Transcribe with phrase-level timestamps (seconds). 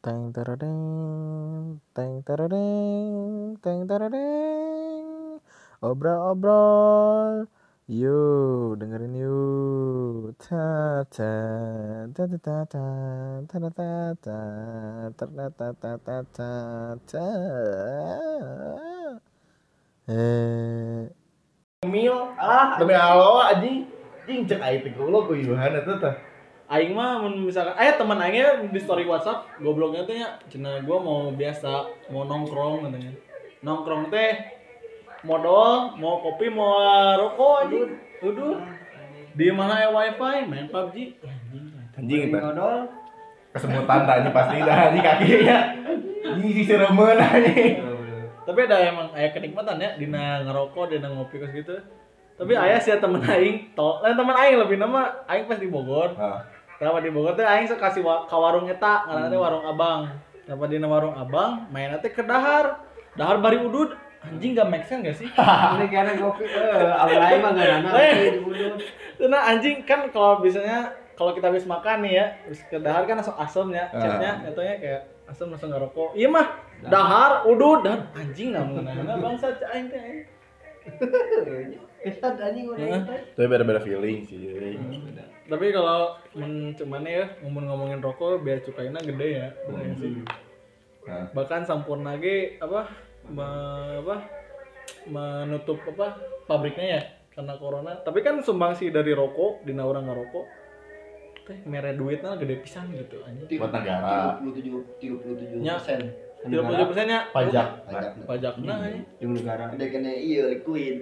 [0.00, 5.36] Teng teredeng, teng teredeng, teng teredeng.
[5.84, 7.44] Obrol-obrol.
[7.84, 10.32] Yuk, dengerin yuk.
[10.40, 11.32] Ta ta
[12.16, 12.84] ta ta ta ta
[13.44, 13.68] ta ta
[14.24, 14.40] ta
[15.12, 16.50] ta ta ta ta ta ta ta
[17.04, 17.26] ta.
[20.08, 21.12] Eh,
[21.84, 23.84] Mil ah demi Allah anjing
[24.24, 26.29] anjing cek teh goblok ku ieuhan eta teh.
[26.70, 31.02] Aing mah mun misalkan eh teman aingnya di story WhatsApp gobloknya teh nya cenah gua
[31.02, 31.82] mau biasa
[32.14, 33.10] mau nongkrong katanya.
[33.66, 34.38] Nongkrong teh
[35.26, 36.78] modal, mau kopi, mau
[37.18, 37.80] rokok aja.
[38.22, 38.54] Udah.
[39.34, 41.18] Di mana ya wifi main PUBG.
[41.98, 42.38] Anjing eta.
[42.38, 42.78] Ngodol.
[43.50, 45.58] Kesemutan anjing pasti dah anjing kakinya.
[46.22, 47.82] Anjing si seremen anjing.
[48.46, 51.74] Tapi ada emang aya kenikmatan ya dina ngerokok, dina ngopi kos gitu.
[52.38, 56.14] Tapi aya sih temen aing, to, lain temen aing lebih nama aing pas di Bogor.
[56.14, 56.59] Heeh.
[56.80, 60.08] Kenapa di Bogor teh aing sok kasih ka warung eta, ngaranna teh warung Abang.
[60.48, 62.80] Kenapa di warung Abang, main teh ke dahar.
[63.20, 63.92] Dahar bari udud,
[64.24, 65.28] anjing gak make sense gak sih?
[65.76, 66.48] Ini karena kopi.
[66.48, 68.32] Eh, awal lain mah enggak nana Eh.
[68.32, 68.80] di budut.
[69.20, 73.20] Karena anjing kan kalau biasanya kalau kita habis makan nih ya, habis ke dahar kan
[73.20, 74.00] langsung asem ya, Ah.
[74.00, 76.16] catnya katanya kayak asem langsung ngerokok.
[76.16, 76.46] Iya mah,
[76.80, 80.00] dahar, udud, dan anjing namun nah, bangsa aing teh.
[80.00, 80.24] aing.
[82.00, 83.04] Kesan anjing udah.
[83.36, 84.40] Tapi beda-beda feeling sih.
[85.50, 90.12] Tapi kalau men cuman ya ngomong-ngomongin rokok biaya cukainya gede ya, nggak sih.
[91.02, 92.86] Nah, Bahkan sampurna ge apa
[93.26, 94.16] me- apa
[95.06, 96.14] menutup apa
[96.46, 97.98] pabriknya ya karena corona.
[97.98, 100.46] Tapi kan sumbangsi dari rokok, dina orang ngerokok
[101.40, 103.58] teh mere duitnya gede pisan gitu anjing.
[103.58, 105.74] buat negara 37 37 Nya.
[105.80, 106.00] persen
[106.46, 107.66] 30 persennya pajak.
[107.90, 109.04] pajak pajaknya anjing.
[109.18, 109.64] Di negara.
[109.72, 110.96] ada kena iya liquid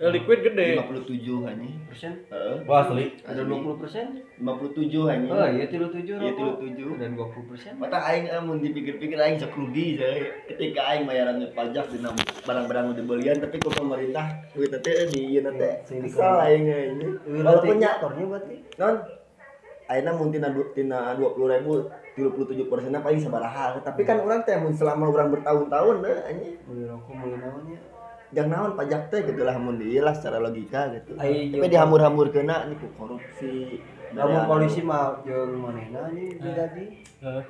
[0.00, 0.74] liquid gede.
[0.76, 2.12] 57 hanya Persen.
[2.26, 2.56] Heeh.
[2.66, 3.14] Wah asli.
[3.22, 4.06] Ada 20 persen.
[4.36, 6.66] 57 hanya Oh iya, tilu tujuh Iya, rokok.
[6.66, 6.98] 37.
[6.98, 7.72] Dan 20 persen.
[7.78, 12.02] mata aing amun dipikir-pikir aing sok rugi saya ketika aing bayarannya pajak di
[12.42, 16.66] barang-barang udah belian tapi ke pemerintah duit teh di ieu teh Sing di kesal aing
[16.66, 17.06] ini
[17.40, 18.56] walaupun nya Motornya berarti.
[18.74, 18.94] non
[19.84, 24.70] ayeuna mun tina du- tina 20.000 37 persennya paling sabaraha tapi kan orang teh mun
[24.70, 27.78] selama orang bertahun-tahun deh anjing Beli rokok beli naonnya.
[28.34, 32.28] Jangan naon pajak teh gitu lah mun dieu lah secara logika gitu Ai, tapi dihamur-hamur
[32.34, 33.78] kena ini ku korupsi
[34.14, 36.38] Lamun polisi mah jeung manehna nih.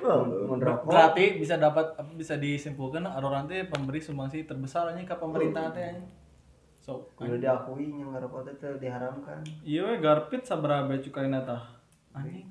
[0.01, 0.89] Oh, Mun rokok.
[0.89, 5.93] Berarti bisa dapat apa, bisa disimpulkan Aroran teh pemberi sumbangsi terbesar anjing ke pemerintah teh
[5.93, 6.09] anjing.
[6.81, 9.41] So, Kudu diakui yang ngerokok teh teu diharamkan.
[9.65, 11.63] iya we garpit sabaraha bae cukaina tah.
[12.17, 12.49] Anjing.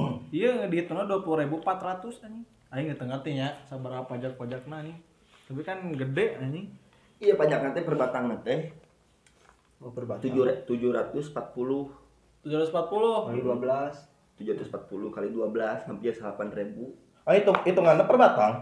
[0.32, 2.44] Iya dihitungna 20.400 anjing.
[2.72, 4.98] Aing nggak ngerti nya sabaraha pajak-pajakna anjing.
[5.44, 6.72] Tapi kan gede anjing.
[7.22, 8.74] Iya pajak nanti per batang teh
[9.78, 10.22] Mau perbatang.
[10.22, 11.90] tujuh tujuh ratus empat puluh
[12.42, 13.30] 740.
[13.30, 13.54] Kali 12.
[14.32, 16.90] tujuh ratus empat puluh kali dua belas hampir delapan ribu
[17.22, 18.52] Ah itu hitungannya per batang.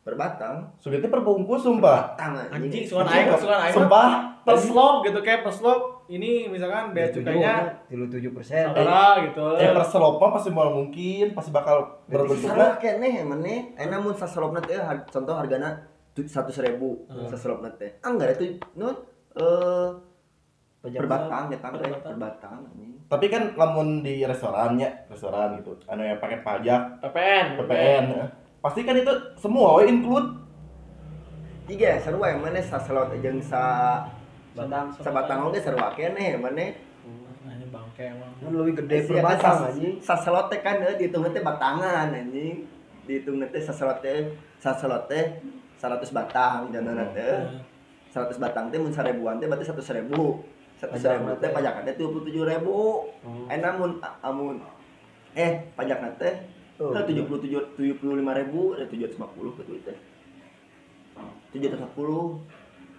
[0.00, 2.14] per batang Sugiti per bungkus sumpah.
[2.14, 3.74] batang Anjing sugan aing sugan aing.
[3.74, 4.08] Sumpah.
[4.40, 8.64] per slop gitu kayak per slop ini misalkan bea cukainya tilu tujuh persen.
[8.66, 9.46] sabaraha gitu.
[9.60, 14.14] Eh per selop mah pasti mau mungkin pasti bakal berbentuknya salah kene mana enak mun
[14.16, 15.76] saselopna teh contoh hargana
[16.14, 17.30] satu seribu hmm.
[17.30, 18.94] seserop nanti anggar ah, itu non
[19.38, 19.90] eh,
[20.80, 22.58] perbatangan perbatang ya tangga ya, perbatang.
[23.04, 25.76] tapi kan lamun di restorannya restoran gitu.
[25.84, 27.04] Anu yang pakai pajak.
[27.04, 28.24] PPN PPN ya.
[28.64, 30.40] pasti kan itu semua we include.
[31.68, 33.62] Iya seru yang mana sa selot aja sa
[34.56, 35.38] batang sa batang.
[35.46, 36.66] oke seru kene ya, mana?
[37.70, 38.34] Bangke emang.
[38.42, 39.94] Lebih gede perbatang anjing.
[40.02, 42.66] Sa selot kan eh, dihitung teh batangan anjing.
[43.06, 44.02] Dihitung teh sa selot
[44.58, 44.74] sa
[45.80, 47.08] seratus batang gitu, di dana
[48.12, 50.44] seratus batang teh mun seribuan teh berarti seratus seribu.
[50.76, 53.08] Seratus ribu teh pajak nanti tujuh puluh tujuh ribu.
[53.48, 54.60] Enak mun ah, ah, amun
[55.32, 56.28] eh pajak nanti
[56.76, 59.94] tujuh puluh tujuh tujuh puluh lima ribu ada tujuh ratus lima puluh betul itu
[61.56, 62.24] tujuh ratus lima puluh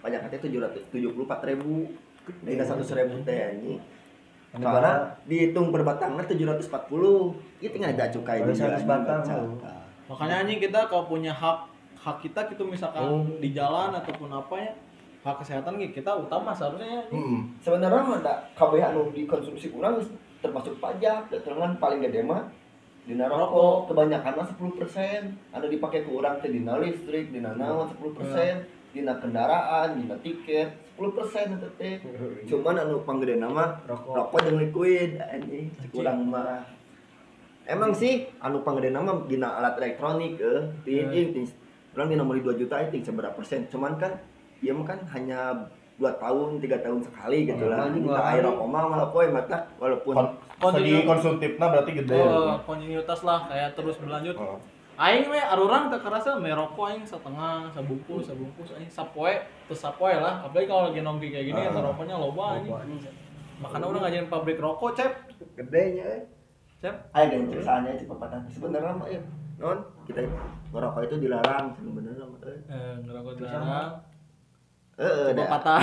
[0.02, 1.86] pajak nanti tujuh ratus tujuh puluh empat ribu.
[2.22, 3.78] Tidak satu ribu teh ini
[4.52, 6.68] karena dihitung per batangnya 740
[7.64, 9.24] itu nggak ada cukai itu 100 batang
[10.12, 11.71] makanya ini kita kalau punya hak
[12.02, 14.72] hak kita gitu misalkan di jalan ataupun apa ya
[15.22, 17.02] hak kesehatan gitu, kita utama seharusnya ya.
[17.14, 17.62] hmm.
[17.62, 20.02] Sebenarnya mah da KBH anu dikonsumsi kurang
[20.42, 22.50] termasuk pajak, dengan paling gede mah
[23.06, 28.94] dina rokok kebanyakan mah 10% ada dipakai ke urang teh dina listrik, dina naon 10%,
[28.94, 31.94] dina kendaraan, dina tiket 10% itu teh.
[32.50, 34.14] Cuman anu panggede nama Rokok.
[34.18, 36.66] rokok jeung liquid anjing kurang mah.
[37.62, 41.46] Emang sih anu panggede nama dina alat elektronik eh ting ting
[41.96, 43.68] orang dina beli 2 juta itu seberapa persen.
[43.68, 44.16] Cuman kan
[44.62, 45.68] mah kan hanya
[46.00, 50.14] dua tahun tiga tahun sekali gitu lah kita air mah malah poe mata walaupun
[50.58, 54.38] Kon- segi konsumtifnya berarti gede Oh, kontinuitas lah kayak terus berlanjut.
[54.38, 54.58] Oh.
[54.94, 59.34] Aing we arurang teu kerasa merokok aing setengah, sabungkus, sabungkus aing sapoe,
[59.66, 60.46] terus sapoe lah.
[60.46, 62.76] Apalagi kalau lagi nongki kayak gini, uh, rokoknya loba anjing.
[63.58, 65.12] Makanya udah ngajarin pabrik rokok, Cep.
[65.58, 66.22] gedenya eh.
[66.78, 66.94] Cep.
[67.16, 69.20] Ayo dan ceritanya itu pepatah sebenarnya mah ya
[69.62, 69.78] non
[70.10, 70.26] kita
[70.74, 72.58] ngerokok itu dilarang sebenarnya mah eh.
[72.66, 73.90] Eh, ngerokok dilarang.
[74.98, 75.46] Eh, Coba dah.
[75.48, 75.82] patah.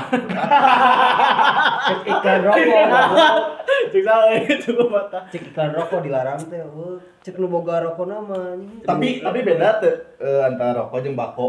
[1.87, 2.59] Cek iklan rokok.
[3.95, 5.23] Cek salah itu patah.
[5.31, 6.59] Cek iklan rokok dilarang teh.
[6.61, 8.83] Wah, Cek nu boga rokok nama anjing.
[8.83, 11.47] Tapi tapi beda tuh eh, antara rokok jeung bako.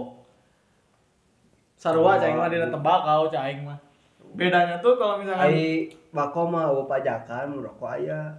[1.75, 3.79] Sarua cai mah dina tembakau cai aing mah.
[4.38, 8.38] Bedanya tuh kalau misalkan Ai bako mah eueuh pajakan rokok aya.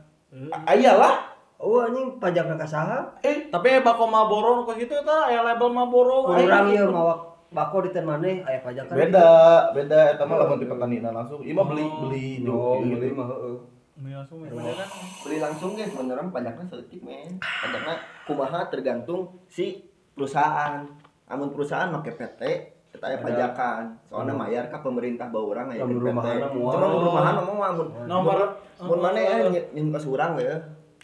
[0.63, 1.30] Ayalah.
[1.61, 2.99] Oh anjing pajak ka saha?
[3.21, 6.25] Eh, tapi aya bako Marlboro kok gitu eta aya label Marlboro.
[6.25, 7.19] Kurang ieu mawak
[7.49, 8.97] bako di teh maneh aya pajakan.
[8.97, 9.29] Beda,
[9.69, 11.39] beda eta mah lamun di petani langsung.
[11.39, 13.57] Ieu mah beli beli Oh, di- beli mah heeh.
[13.93, 14.89] Ini langsung ya, kan.
[15.21, 20.89] beli langsung guys beneran pajaknya seutik men pajaknya kumaha tergantung si perusahaan
[21.29, 22.41] amun perusahaan make PT
[22.89, 27.33] kita aya pajakan soalnya mayar ka pemerintah bawa orang aya Lamun di PT cuma rumahan
[27.37, 28.37] mah mah amun Nomor
[28.81, 29.35] mun mana ya
[29.69, 30.57] nyin ka surang ya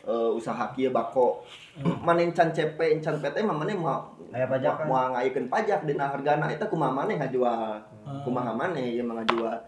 [0.08, 1.44] eh, usaha kieu bako.
[2.00, 4.86] Mana encan CP encan PT mah mana mau Aya pajakan.
[4.88, 8.24] mau ngayekeun pajak dina hargana eta kumaha maneh ngajual Hmm.
[8.24, 9.60] kumaha maneh ieu mah ngajual.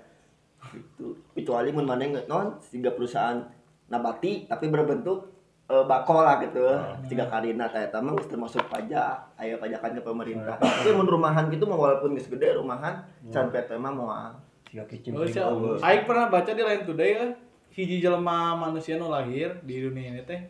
[0.71, 3.39] Itu kecuali mun maneh nge- non siga perusahaan
[3.87, 5.27] nabati tapi berbentuk
[5.65, 6.65] eh, bako lah gitu.
[7.05, 9.35] Siga karina teh eta mah termasuk pajak.
[9.35, 10.55] Aya pajakan ke pemerintah.
[10.55, 14.31] Tapi mun rumahan gitu mah walaupun geus gede rumahan can PT mah moal.
[14.65, 15.13] Siga kicim.
[15.13, 15.77] Oh.
[15.79, 17.29] Aing pernah baca di Line Today kan,
[17.73, 20.41] hiji jelema manusia nu lahir di dunia ini teh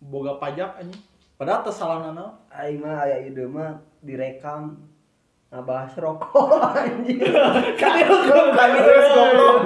[0.00, 1.00] boga pajak anjing.
[1.40, 2.36] Padahal teu salah naon.
[2.52, 4.76] Aing mah aya ide mah direkam
[5.48, 7.20] ngabahas rokok anjing.
[7.80, 8.14] Kan itu
[8.52, 9.56] kan itu geus goblok.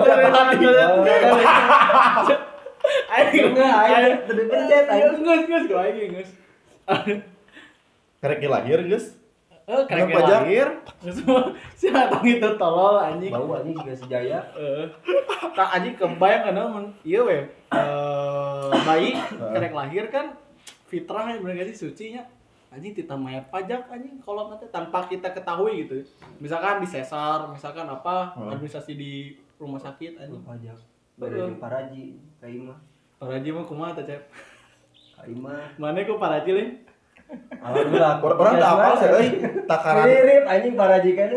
[3.15, 5.03] Aing Enggak, aing teu dipencet aing.
[5.19, 6.31] Geus geus go aing geus.
[8.23, 9.24] Karek lahir geus.
[9.65, 10.45] Eh, pajak?
[10.45, 10.69] lahir.
[11.01, 13.33] Semua si datang itu tolol anjing.
[13.33, 14.39] Bau anjing siga sejaya.
[14.53, 14.85] Eh,
[15.57, 17.49] tak anjing kebayang kan mun ieu we.
[17.73, 20.37] Eh, bayi karek lahir kan
[20.85, 22.29] fitrah ya bener sih suci nya.
[22.69, 26.05] Anjing tita mayat pajak anjing kalau nanti tanpa kita ketahui gitu.
[26.37, 28.53] Misalkan di sesar, misalkan apa Hmm.
[28.53, 30.45] administrasi di rumah sakit anjing.
[30.45, 30.77] Pajak.
[31.17, 32.05] Beda di paraji
[32.37, 32.77] ka imah.
[33.17, 34.23] Paraji mah kumaha teh, Cep?
[35.15, 35.73] Ka imah.
[35.81, 36.71] Mana ku paraji lin?
[37.65, 38.13] Alhamdulillah.
[38.21, 39.27] Orang orang teu apal sih euy
[39.65, 40.05] takaran.
[40.07, 41.29] Mirip anjing paraji kan.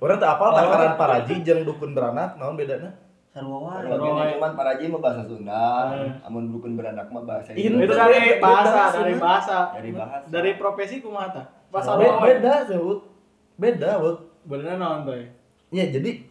[0.00, 2.90] Orang teu apal takaran paraji jeung dukun beranak naon bedana?
[3.38, 3.86] Wae.
[3.86, 6.26] gini cuman paraji mah bahasa Sunda Hmm.
[6.26, 9.58] amun dukun beranak mah bahasa Itu dari bahasa, dari bahasa.
[9.78, 11.46] dari bahasa Dari profesi kumaha tah?
[11.70, 12.98] Bahasa Beda, sebut.
[13.54, 14.26] Beda, Wut.
[14.42, 15.30] Bener naon teh?
[15.70, 16.24] Ya jadi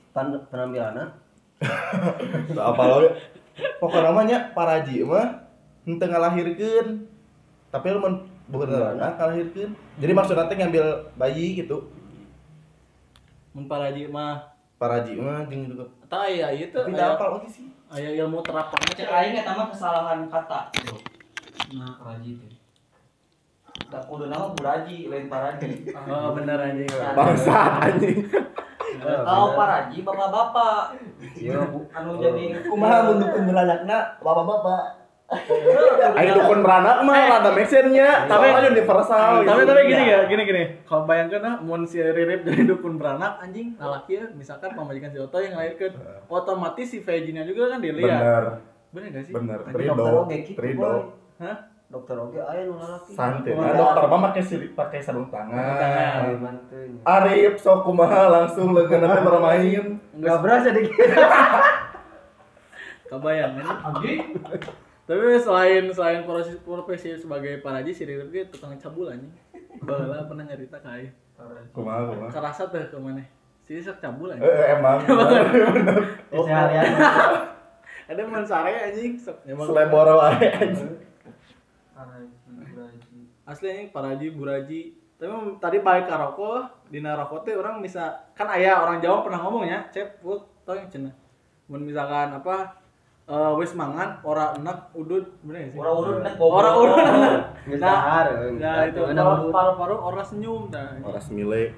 [2.52, 3.10] teu apal we.
[3.80, 5.48] Pokoknya namanya paraji mah
[5.88, 6.88] henteu ngalahirkeun.
[7.72, 8.00] Tapi lu
[8.48, 9.72] bukan beranak ngalahirkeun.
[10.00, 10.86] Jadi maksudnya teh ngambil
[11.20, 11.92] bayi gitu.
[13.52, 15.86] Mun paraji mah Paraji mah jeung gitu.
[16.06, 16.80] Tah aya ieu teh.
[16.80, 17.68] Tapi teu apal oke sih.
[17.90, 20.70] Aya ilmu terapangnya Cek aing eta mah kesalahan kata.
[21.74, 22.52] Nah, Paraji teh.
[23.88, 25.90] Tak kudu nama buraji lain paraji.
[25.96, 26.90] oh bener anjing.
[27.16, 28.26] Bangsat anjing.
[28.98, 30.98] Kalau paraji bapak-bapak
[31.38, 31.86] Iya, Bu.
[31.94, 38.32] anu jadi kumaha mun dukun beranakna bapak-bapak Ayo dukun beranak mah rada make sense-nya.
[38.32, 39.44] Tapi- Tapi universal.
[39.44, 39.68] Tapi gitu.
[39.68, 40.64] tapi gini ya, gini gini.
[40.88, 45.20] Kalau bayangkan ah, mun si Ririp dari dukun beranak anjing, lalaki ya, misalkan pemajikan si
[45.20, 46.00] Oto yang ngelahirkan,
[46.32, 48.08] otomatis si Vegina juga kan dilihat.
[48.08, 48.44] Bener.
[48.96, 49.34] Bener gak sih?
[49.36, 49.60] Bener.
[49.68, 50.92] Dokter oge gitu.
[51.44, 51.58] Hah?
[51.92, 53.12] Dokter oge aya nu lalaki.
[53.12, 53.52] Santai.
[53.52, 53.76] Nah, iya.
[53.76, 56.40] dokter mah pakai sirip pakai sarung tangan.
[56.40, 57.00] mantunya.
[57.04, 59.86] Arif sok kumaha langsung leungeun teh bermain.
[60.16, 60.88] Enggak berasa deh.
[63.12, 64.24] Kebayang anjing.
[65.08, 69.32] Tapi selain selain profesi, profesi sebagai paraji si Ririp ge tukang cabul anjing.
[69.80, 71.16] Baheula pernah nyarita ka aing.
[71.72, 72.28] Kumaha kumaha.
[72.28, 73.24] Kerasa teh ke mana?
[73.64, 74.44] Si sok cabul anjing.
[74.44, 75.48] Eh eh, emang bener.
[76.28, 76.92] Seharian.
[78.12, 80.92] Ada mensare anjing sok nyebang- Selebor wae anjing.
[81.98, 83.20] paraji buraji.
[83.42, 84.82] asli ini paraji buraji
[85.18, 89.42] tapi tadi balik ke rokok di rokok teh orang bisa kan ayah orang Jawa pernah
[89.42, 91.10] ngomong ya cep put tau yang
[91.66, 92.78] mun misalkan apa
[93.28, 96.96] eh wis mangan ora enak udud bener sih Ora urut nek ora urut
[97.68, 98.24] Geus nah
[98.56, 101.76] nah itu Ada paru paru paru ora senyum nah Ora semile.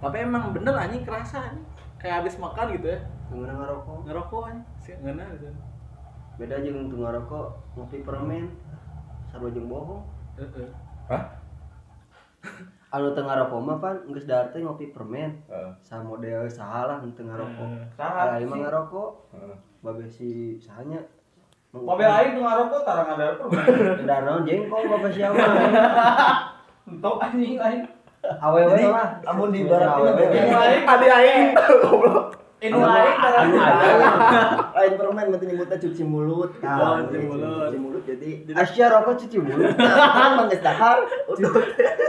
[0.00, 1.68] tapi emang bener anjing kerasa anjing
[2.00, 3.98] kayak habis makan gitu ya Ngeuna ngarokok.
[4.08, 5.52] ngerokok anjing sih ngena gitu
[6.40, 8.48] Beda jeung teu ngarokok ngopi permen.
[9.28, 10.00] Sarua jeung bohong.
[10.40, 10.68] Heeh.
[11.12, 11.22] Hah?
[12.96, 15.36] Anu teu ngarokok mah pan geus dahar teh ngopi permen.
[15.52, 15.68] Heeh.
[15.84, 17.68] Sa model saha lah nu teu ngarokok.
[17.92, 18.56] Saha mah sih?
[18.56, 19.10] ngarokok.
[19.36, 19.56] Heeh.
[19.80, 21.00] Babe si sahanya.
[21.70, 23.38] Mobil aing nu ngarokok tarang ada.
[23.40, 25.40] Udah naon jengkol bapak siapa?
[26.84, 27.80] Entok anjing lain.
[28.20, 29.16] Awewe lah.
[29.24, 30.24] amun di barat awewe.
[30.28, 32.39] ini Adi aing goblok.
[32.60, 33.80] Inu aing Anu ada.
[34.76, 36.50] lain permen berarti nyebutnya cuci mulut.
[36.54, 36.68] Gitu.
[36.68, 37.48] cuci mulut.
[37.66, 39.72] Cuci mulut jadi Asia rokok cuci mulut.
[39.80, 40.98] kan manggis dahar.
[41.26, 41.52] Udah.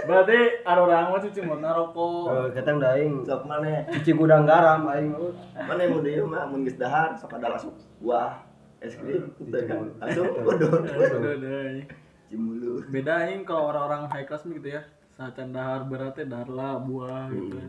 [0.03, 3.23] berarti ada orang mah cuci mulut rokok Eh, Ketang daing.
[3.23, 3.87] Sok mana?
[3.89, 5.15] Cuci gudang garam aing.
[5.55, 8.43] Mana mau dia mah manggis dahar sok ada langsung buah
[8.81, 9.87] es krim udah kan.
[10.03, 11.87] Langsung anjing.
[12.27, 12.83] Cuci mulut.
[12.87, 17.59] beda anjing kalau orang-orang high class gitu ya sacan dahar beratnya darla buah gitu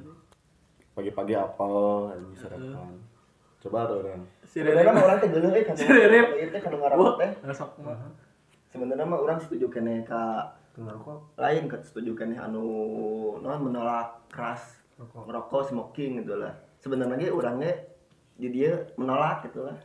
[0.93, 1.75] Pagi-pagi apel
[2.13, 2.95] anjing sarapan.
[3.63, 4.23] Coba ada orang.
[4.43, 5.75] si Sebenarnya Rere mah orang teh geuleuh euy kan.
[5.79, 6.19] Si Rere.
[6.37, 7.31] Itu kan ngarap teh.
[8.73, 11.37] Sebenarnya mah orang setuju kene ka Ngerokok.
[11.37, 12.65] lain kan setuju kene anu
[13.45, 17.77] non menolak keras merokok smoking gitu lah sebenarnya orangnya
[18.41, 19.77] jadi dia menolak gitu lah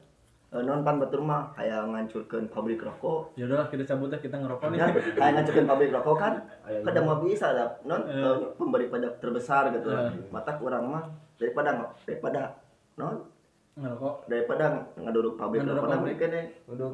[0.47, 3.35] Eh, non pan batur mah kayak ngancurkan pabrik rokok.
[3.35, 4.79] Ya udahlah kita cabut deh kita ngerokok nih.
[4.79, 6.33] Ya kayak ngancurkan pabrik rokok kan?
[6.63, 8.15] Aya kadang mah bisa ada non Eh.
[8.15, 10.07] eh, pemberi pajak terbesar gitu lah.
[10.07, 10.23] Eh.
[10.31, 11.03] mata orang mah
[11.35, 12.55] daripada daripada
[12.95, 13.27] non?
[13.75, 14.15] Ngerokok.
[14.31, 15.91] Daripada ngaduruk pabrik Ngaduruk rokok.
[15.99, 16.15] pabrik.
[16.15, 16.87] Kene Udah.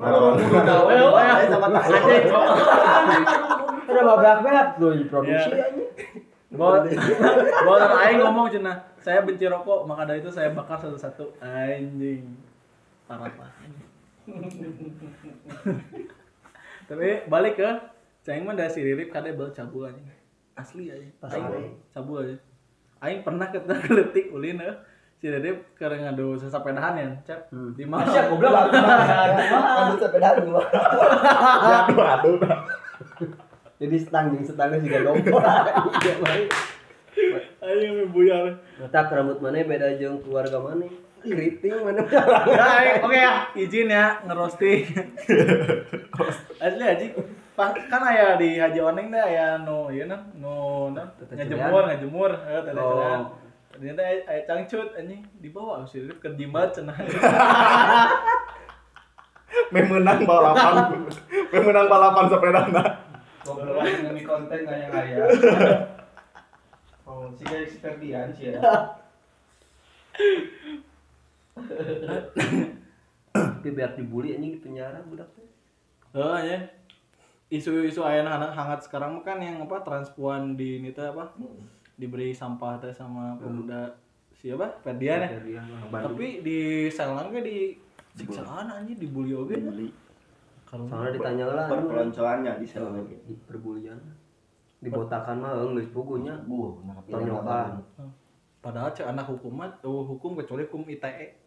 [0.90, 1.86] Eh, sama tas
[3.84, 5.50] Udah babak-babak tuh produksi.
[5.54, 5.66] Iya.
[5.70, 5.86] aja.
[6.54, 6.86] Gua
[7.66, 11.38] gua orang aing ngomong cina, saya benci rokok, maka dari itu saya bakar satu-satu.
[11.42, 12.53] Anjing.
[13.14, 13.72] Parah banget.
[16.90, 17.70] Tapi balik ke
[18.24, 20.08] Ceng mah dari si Ririp kade bel cabu anjing.
[20.56, 21.04] Asli aja.
[21.28, 22.32] Aing cabu aja.
[23.04, 24.72] Aing pernah kita geletik ulin eh.
[25.20, 27.52] Si Ririp keur ngadu sesapedahan ya, Cep.
[27.76, 28.08] Di mana?
[28.08, 28.72] Siap goblok.
[28.72, 30.64] Aduh sepeda dua.
[31.84, 32.40] Aduh aduh.
[33.84, 35.36] Jadi setanggung setanggung juga dompet.
[35.36, 36.48] Iya, baik.
[37.60, 38.56] Aing buyar.
[38.88, 40.88] Tak rambut mana beda jeung keluarga mana?
[41.24, 42.04] Keriting mana?
[42.04, 44.84] Ya, aing- oke ya, izin ya ngerosting.
[46.64, 47.06] Asli aja.
[47.54, 51.86] Pas kan aya di Haji Oneng teh aya nu ieu nah, nu nah, Tete ngejemur,
[51.86, 53.30] ngejemur, heeh tete Oh.
[53.74, 56.94] Ternyata aya aya cangcut anjing dibawa si Rip ke jimat cenah.
[59.74, 61.06] Meh menang balapan.
[61.54, 62.62] Meh menang balapan sepeda
[63.44, 65.20] Goblok demi konten kayak kaya.
[67.04, 68.62] Oh, si kayak si Ferdian sih ya.
[73.34, 75.48] Tapi biar dibully anjing di penjara budak teh.
[76.14, 76.60] Heeh ya.
[77.54, 81.34] Isu-isu aya anak hangat sekarang mah kan yang apa transpuan di ini teh apa?
[81.98, 83.94] Diberi sampah teh sama pemuda
[84.34, 84.82] siapa?
[84.82, 85.62] Ferdian ya.
[85.90, 86.18] Bandung.
[86.18, 87.58] Tapi di Selang ge di
[88.18, 89.58] siksaan anjing dibully oge.
[90.66, 93.16] Kalau Soalnya ditanya lah Perpeloncoannya di lagi.
[93.30, 94.00] di perbulian.
[94.82, 96.34] Dibotakan mah geus pugunya.
[96.44, 97.78] Bu, nah Tonyokan.
[98.58, 101.43] Padahal cek anak hukum mah tuh hukum kecuali hukum ITE.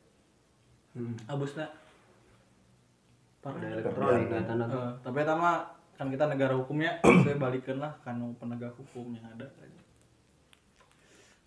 [0.97, 1.15] Hmm.
[1.29, 1.69] Abusna.
[3.45, 3.61] Parah.
[3.61, 4.65] Ada elektronik ya tanda.
[4.65, 9.25] Eh, tapi eta mah kan kita negara hukumnya, saya balikin lah kan penegak hukum yang
[9.29, 9.45] ada.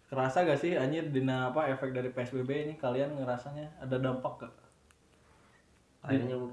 [0.10, 4.54] Kerasa gak sih anjir dina apa efek dari PSBB ini kalian ngerasanya ada dampak gak?
[6.02, 6.50] Kayaknya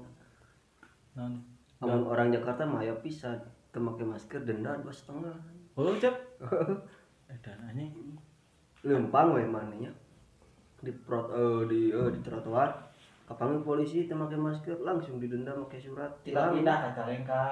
[1.17, 1.33] Non.
[1.81, 3.33] Amun orang Jakarta mah ya bisa
[3.73, 5.33] memakai masker denda dua setengah.
[5.77, 6.13] Oh, cep.
[7.27, 7.91] Eh, dan anjing.
[8.87, 9.91] Lempang we mananya.
[10.79, 12.86] Di prot eh, di eh, di trotoar.
[13.27, 16.55] Kapan polisi teu make masker langsung didenda make surat Tidak tilang.
[16.55, 17.43] pindah ke Calengka.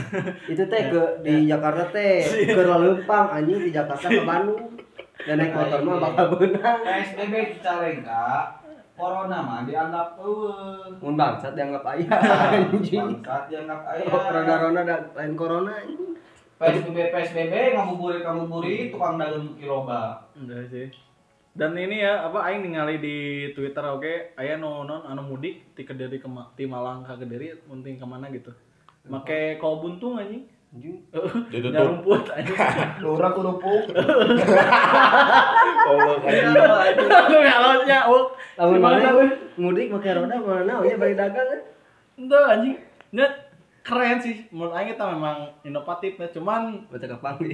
[0.50, 4.74] Itu teh ke di Jakarta teh ke lempang anjing di Jakarta ke Bandung.
[5.22, 6.82] Dan naik motor mah bakal beunang.
[6.82, 8.58] PSBB di Calengka.
[8.98, 10.90] Corona mah dianggap eueuh.
[10.98, 12.10] Mun bangsat dianggap aya
[12.58, 13.22] anjing.
[13.22, 14.02] Bangsat dianggap aya.
[14.10, 15.74] Corona-corona dan lain corona.
[16.58, 20.18] PSBB PSBB ngabuburit ngabuburit tukang dagang kiloba.
[20.34, 20.90] Enggak sih.
[21.52, 23.16] Dan ini ya apa aing ningali di
[23.52, 28.00] Twitter oke aya nu non anu mudik ti Kediri ke ti Malang ka Kediri munting
[28.00, 28.48] ke mana gitu.
[29.04, 30.48] Make kol buntung anjing.
[30.72, 30.96] Anjing.
[31.76, 32.56] Nyarumput anjing.
[33.04, 33.84] Lurah kurupuk.
[35.84, 36.56] Tolong anjing.
[37.28, 38.32] Lu ngalotnya, oh.
[38.56, 39.30] Lamun Gimana, mana weh?
[39.60, 41.60] mudik make roda mana we bari dagang kan.
[42.16, 42.76] Ente anjing.
[43.12, 43.28] Nya
[43.84, 44.48] keren sih.
[44.48, 46.32] Menurut aing eta memang inovatif ya.
[46.32, 47.52] Cuman Bata kapangi.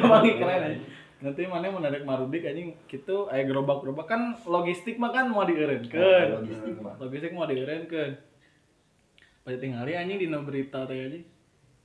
[0.00, 1.03] Wangi keren aja.
[1.24, 6.44] Nanti mana mau narik marudik anjing gitu aya gerobak-gerobak kan logistik mah kan mau dieureunkeun.
[6.44, 7.00] Logistik mah.
[7.00, 8.12] Logistik mau dieureunkeun.
[9.40, 11.24] Pada tinggali anjing dina berita teh anjing.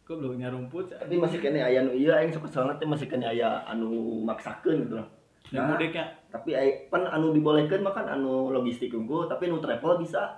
[0.03, 3.31] Kok belum nyarumput Tapi masih kene aya nu ieu aing sok kesel teh masih kene
[3.31, 5.08] aya anu maksakeun gitu lah.
[5.55, 5.67] dan Nah.
[5.72, 6.05] mudiknya.
[6.27, 6.50] Tapi
[6.91, 10.36] pan anu dibolehkeun mah kan anu logistik unggul, tapi anu travel bisa.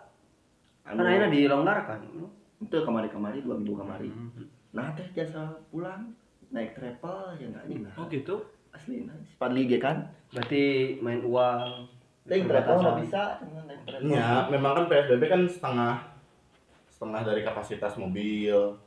[0.85, 2.05] Kan ayeuna dilonggarkan.
[2.61, 4.13] itu kamari-kamari dua minggu kamari.
[4.77, 6.13] Nah teh jasa pulang
[6.53, 7.97] naik travel ya enggak anjing nah.
[7.97, 8.60] Oh gitu.
[8.71, 9.15] Asli nah.
[9.37, 10.03] Padli ge kan.
[10.29, 10.63] Berarti
[10.99, 11.87] main uang.
[12.21, 13.21] Teh travel nggak bisa
[13.65, 14.07] naik travel.
[14.07, 15.95] Ya, memang kan PSBB kan setengah
[16.87, 18.77] setengah dari kapasitas mobil.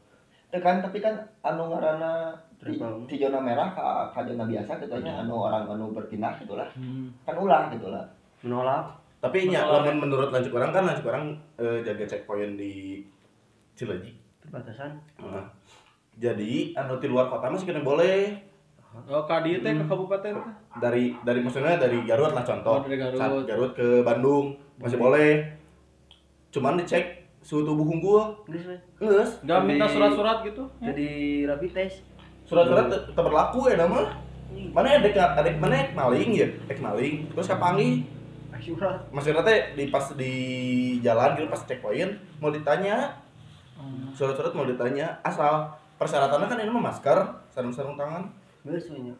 [0.48, 2.80] Teh kan tapi kan anu ngaranna di,
[3.18, 3.82] zona merah ke,
[4.14, 7.12] ke zona biasa gitu nya anu orang anu berpindah gitu lah Hmm.
[7.20, 8.00] kan ulah gitu lah
[8.40, 8.88] menolak
[9.20, 9.84] Tapi nya Masalah.
[9.84, 11.24] lamun menurut lanjut orang kan lanjut orang
[11.56, 13.04] eh, jaga checkpoint di
[13.74, 14.16] Cileunyi.
[14.40, 15.44] perbatasan Nah,
[16.14, 18.32] jadi anu di luar kota masih kena boleh
[18.94, 20.54] Oh, ka dieu teh ke kabupaten teh.
[20.78, 22.78] dari dari maksudnya dari Garut lah contoh.
[22.78, 23.18] Oh, dari Garut.
[23.18, 25.42] Saat Garut ke Bandung masih boleh.
[26.54, 28.32] Cuman dicek suhu tubuh unggul
[28.96, 30.64] geus Enggak minta surat-surat gitu.
[30.80, 30.88] ya?
[30.88, 31.08] jadi
[31.44, 32.00] rapid test
[32.48, 34.14] surat-surat tetap berlaku ya nama.
[34.72, 36.48] Mana ada ada mana ek maling ya?
[36.70, 37.28] Ek maling.
[37.34, 38.06] Terus kapangi
[38.62, 38.96] surat.
[39.12, 40.34] Maksudnya teh di pas di
[41.04, 43.12] jalan gitu pas checkpoint mau ditanya.
[43.74, 44.14] Hmm.
[44.14, 45.18] surat-surat mau ditanya.
[45.20, 45.66] Asal
[45.98, 47.18] persyaratannya kan ini mah masker
[47.50, 48.24] sarung-sarung tangan
[48.64, 49.14] geus we nya.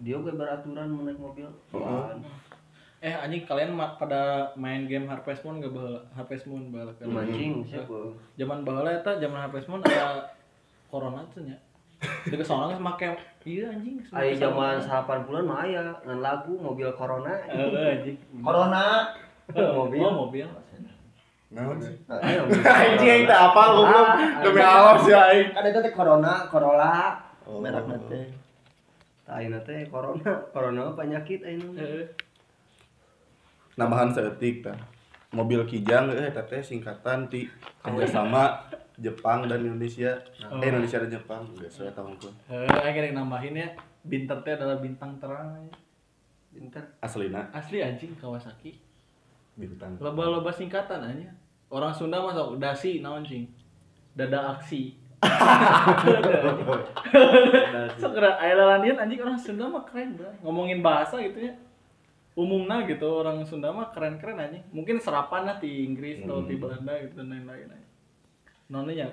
[0.00, 1.48] Dia gue beraturan mau naik mobil?
[3.00, 6.00] Eh anjing kalian ma- pada main game Harvest Moon gak baheula?
[6.10, 7.08] Harvest Moon baheula kan.
[7.08, 8.12] mancing siapa?
[8.36, 10.24] Zaman baheula eta zaman Harvest Moon ada
[10.88, 11.56] corona tuh nya.
[12.00, 13.08] Deuk soalnya geus make
[13.44, 14.00] iya anjing.
[14.08, 17.32] Ayo zaman 80-an mah aya ngan lagu mobil corona.
[17.44, 18.16] Heeh anjing.
[18.40, 18.84] corona.
[19.50, 19.98] Mobil.
[20.00, 20.46] Oh, mobil.
[21.50, 21.90] naon sih?
[22.24, 24.06] Ayo anjing teh apa lu belum.
[24.06, 25.50] Ah, demi Allah sih aing.
[25.50, 27.18] kan itu teh corona corolla
[27.50, 27.58] Oh.
[27.58, 28.26] merek teh
[29.26, 30.22] Ayeuna teh corona
[30.54, 32.06] corona penyakit ayeuna Heeh.
[33.74, 34.78] nambahan seetik tah
[35.30, 37.50] mobil kijang eh teh singkatan ti
[37.82, 38.54] kerjasama
[39.04, 43.68] Jepang dan Indonesia eh Indonesia dan Jepang geus saya tahun ku Heeh, akhirnya nambahin ya.
[44.00, 45.56] Binter teh adalah bintang terang.
[45.56, 45.72] anjing.
[46.50, 48.76] pinter aslina Asli anjing Kawasaki.
[49.56, 51.30] bintang Loba-loba singkatan aja.
[51.70, 53.46] Orang Sunda masuk dasi naon cing.
[54.12, 54.99] Dada aksi.
[58.00, 60.32] Segera aya lalandian anjing orang Sunda mah keren bro.
[60.40, 61.54] Ngomongin bahasa gitu ya.
[62.32, 64.64] Umumnya gitu orang Sunda mah keren-keren anjing.
[64.72, 67.88] Mungkin serapan lah di Inggris atau di Belanda gitu dan lain-lain aja.
[68.72, 69.08] Nonnya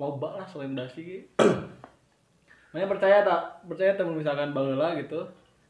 [0.00, 1.26] loba lah selain dasi gitu.
[2.72, 3.42] Makanya percaya tak?
[3.68, 5.28] Percaya tak misalkan baheula gitu.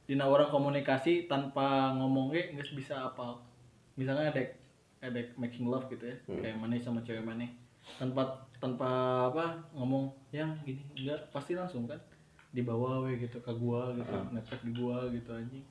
[0.08, 3.42] Dina orang komunikasi tanpa ngomong ge geus bisa apa.
[3.98, 4.42] Misalnya ada
[5.02, 6.16] ada making love gitu ya.
[6.26, 7.44] Kayak mana sama cewek mana.
[7.98, 8.88] Tanpa tanpa
[9.30, 10.82] apa ngomong yang gini.
[10.98, 11.98] Enggak pasti langsung kan
[12.50, 15.64] dibawa we gitu ke gua gitu ngepek di gua gitu anjing.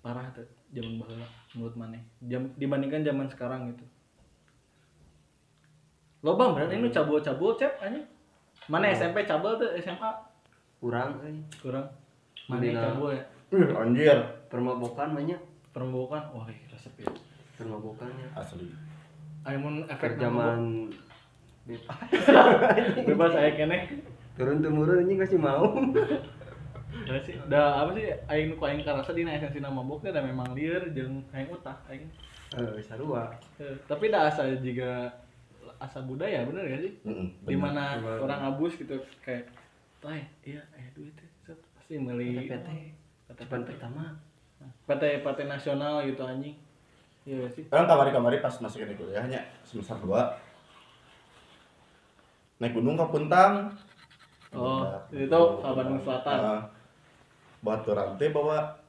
[0.00, 1.98] Parah tuh zaman baheula menurut mana?
[2.26, 3.84] Jam dibandingkan zaman sekarang gitu.
[6.20, 8.04] Lo bang berarti ini cabul cabul cep anjing.
[8.68, 10.10] Mana SMP cabul tuh SMA?
[10.80, 11.86] Kurang euy kurang.
[12.48, 13.24] Mana Dina- cabul ya?
[13.50, 14.18] Ih, anjir.
[14.48, 15.40] Permabokan banyak.
[15.70, 17.06] Perempuan wah resep ya
[17.54, 18.72] permabokannya asli.
[19.44, 20.88] Aimun efek zaman
[23.04, 23.78] bebas saya kene
[24.34, 25.66] turun temurun ini kasih mau
[27.00, 30.18] Ya sih, da apa sih aing ku aing karasa dina esensi nama mabok teh da
[30.20, 32.02] memang lieur jeung aing utah aing.
[32.52, 35.06] eh sarua Eh, Tapi da asa juga
[35.76, 36.92] asa budaya bener gak sih?
[37.00, 37.62] Heeh, Di bener.
[37.62, 37.84] mana
[38.16, 39.46] orang abus gitu kayak
[39.96, 42.66] tay iya eh duit teh set, pasti meuli PT
[43.28, 44.18] PT pertama
[44.84, 46.58] PT PT nasional gitu anjing.
[47.22, 47.64] Iya gak sih?
[47.70, 50.10] Orang kamari-kamari pas masih kena kuliahnya semester 2
[52.60, 53.72] naik gunung ke Puntang
[54.50, 55.14] Oh, Puncak.
[55.14, 56.36] itu ke Bandung Selatan.
[56.36, 56.60] Nah,
[57.62, 58.82] batu rantai bawa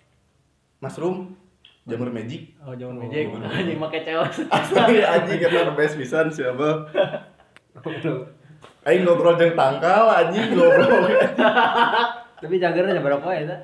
[0.80, 1.38] mushroom
[1.86, 3.30] jamur magic Oh, jangan magic.
[3.58, 4.42] Anjing make ceos.
[4.54, 6.70] asli anjing kata the best pisan siapa
[8.82, 11.06] Aing ngobrol jeung tangkal anjing ngobrol
[12.42, 13.58] tapi jagarnya berapa ya ta?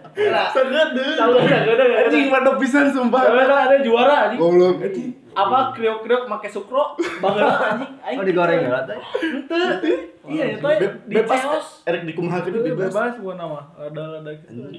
[0.54, 1.96] Segede Tahu ya, gede gede.
[2.08, 4.38] Anjing mantap pisan sumpah Ada ada juara anjing.
[4.38, 4.86] Goblok
[5.34, 6.94] Apa kriok-kriok make sukro?
[6.96, 8.22] Bageula anjing.
[8.22, 9.96] Oh digoreng ya teh Henteu.
[10.28, 10.68] Iya, itu
[11.08, 11.68] di bebas ceos.
[11.88, 13.60] erek dikumahakeun bebas Bebas gua nama.
[13.80, 14.70] Ada ada gitu.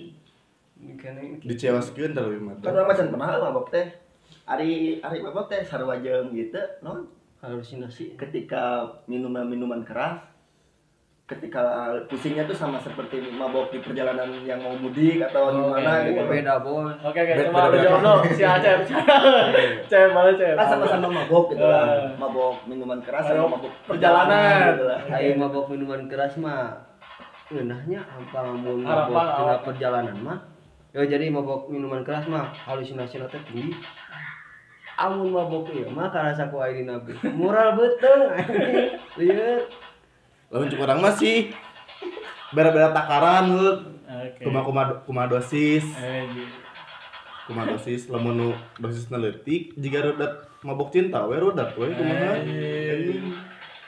[0.79, 3.87] ini kan ini diceoskeun tah leuwih kan macam pernah mabok teh
[4.47, 7.11] hari hari mabok teh sarua jeung gitu non
[7.43, 10.23] halusinasi ketika minuman minuman keras
[11.29, 11.61] ketika
[12.09, 16.21] pusingnya tuh sama seperti mabok di perjalanan yang mau mudik atau Oh, gimana oke, gitu
[16.21, 16.33] oke.
[16.33, 18.33] beda boy Oke oke, lu jawab dulu.
[18.33, 18.79] Si Acep.
[19.85, 20.57] Cep mana Cep?
[20.57, 22.17] kan sama-sama mabok gitu lah Eh.
[22.17, 24.73] mabok minuman keras sama mabok perjalanan.
[24.73, 26.73] gitu lah ayo mabok minuman keras mah
[27.49, 30.39] ngeunahnya apa Harapan mabok tina perjalanan mah
[30.91, 33.77] ya jadi mabok minuman keras mah halusinasi teh tinggi
[34.97, 38.33] amun mabok ieu mah karasa ku aya dina nabi mural betul
[39.15, 39.69] lieur
[40.49, 41.53] lamun cuk urang mah sih.
[42.57, 43.75] Beda-beda takaran heuh
[44.09, 44.41] Oke.
[44.49, 45.85] kumaha kumaha kumaha dosis.
[46.01, 46.57] Eh, gitu.
[47.49, 48.49] kumaha dosis lamun nu
[48.81, 52.41] dosisna leutik jiga rudat mabok cinta we rudat we kumaha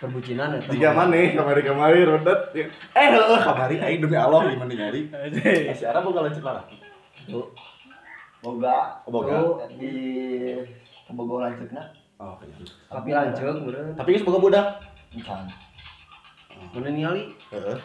[0.01, 2.57] perbucinan eta Jika maneh kamari-kamari rudat.
[2.57, 5.77] Eh heueuh kamari aing demi Allah gimana nyari Anjing.
[5.77, 6.64] si Ara boga lanjut lah
[8.40, 9.05] boga.
[9.05, 9.37] Oh, boga.
[9.77, 9.92] Di
[11.11, 12.55] Bogo lanjutnya oh iya.
[12.88, 13.44] Tapi lanjut
[13.96, 14.66] tapi geus boga budak.
[15.11, 15.49] Bukan
[16.73, 17.79] mana ningali heeh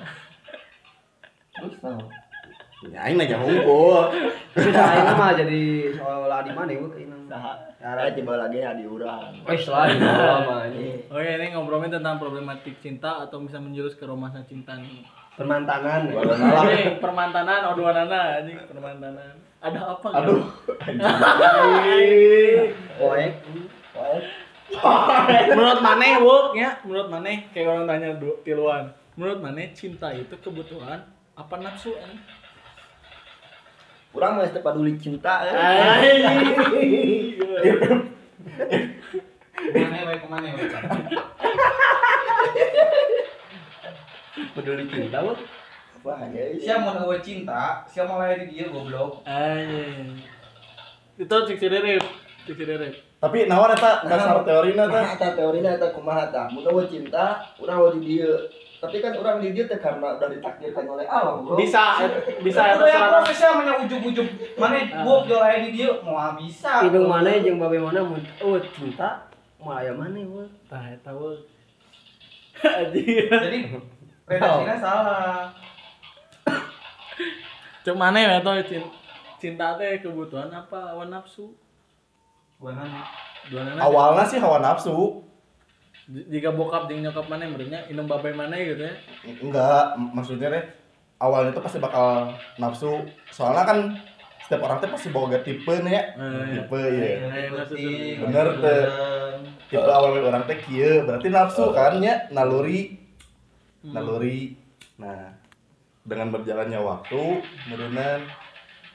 [2.85, 4.13] Ya aing aja ngumpul.
[4.53, 5.61] Tapi dah aing mah jadi
[5.97, 7.23] seolah di mana gua keinang.
[7.25, 7.53] Saha.
[7.81, 9.41] Cara Eh tiba lagi ya di urang.
[9.47, 11.01] Wes selain lama ini.
[11.09, 15.01] Oke, ini ngobrolin tentang problematik cinta atau bisa menjurus ke romansa cinta nih.
[15.33, 16.13] Permantanan.
[16.13, 19.33] Anjing, permantanan, oduanana, anjing, permantanan.
[19.63, 20.07] Ada apa?
[20.21, 20.45] Aduh.
[23.01, 23.33] Poek.
[25.51, 28.91] Menurut maneh, Wuk, ya, menurut maneh kayak orang tanya du- tiluan.
[29.15, 30.99] Menurut maneh cinta itu kebutuhan
[31.33, 32.19] apa nafsu anjing?
[34.15, 35.43] Urang mah teu paduli cinta.
[35.43, 35.51] eh.
[39.55, 40.63] Ke mana we ke mana we?
[44.55, 45.33] Peduli cinta ya.
[46.61, 49.25] Siapa mau ngewe cinta, siapa mau lahir di dia goblok.
[51.17, 52.03] Itu cik ciririp,
[52.45, 52.95] cik ciririp.
[53.25, 55.01] Tapi nawan eta dasar teorina teh.
[55.01, 56.45] Nah, eta teorina eta kumaha tah?
[56.53, 58.37] Mun eueuh cinta, urang eueuh di dieu.
[58.77, 61.57] Tapi kan urang di dieu teh karena udah ditakdirkan oleh alam, Bro.
[61.57, 62.05] Bisa,
[62.45, 64.29] bisa Itu itu yang bisa punya ujung-ujung.
[64.61, 66.85] Mana gua jual lahir di dia mau ah, bisa.
[66.85, 69.25] Hidung mana jeung babe mana mun oh cinta
[69.57, 70.45] mau aya mana gua.
[70.69, 71.41] Tah, eta Wuk.
[72.61, 73.25] Anjing.
[73.25, 73.59] Jadi
[74.29, 75.49] redaksinya salah.
[77.81, 78.89] Cuk mana ya tuh cinta,
[79.41, 81.49] cinta teh kebutuhan apa awan nafsu?
[81.49, 81.49] Gua nanya.
[81.49, 82.44] Dua nana.
[83.79, 85.21] Awalnya sih hawa nafsu.
[86.05, 88.93] Jika bokap jeung nyokap mana berenya inum babai mana gitu ya.
[89.41, 90.63] Enggak, maksudnya teh
[91.17, 92.29] awalnya tuh pasti bakal
[92.61, 93.09] nafsu.
[93.33, 93.77] Soalnya kan
[94.45, 96.03] setiap orang tuh pasti bawa tipe nih ya.
[96.13, 97.13] Eh, Tipe ya.
[98.21, 98.81] Bener teh.
[99.73, 103.01] Tipe awal orang teh kieu, berarti nafsu kan ya, naluri.
[103.81, 104.53] Naluri.
[105.01, 105.33] Nah,
[106.05, 108.21] dengan berjalannya waktu, kemudian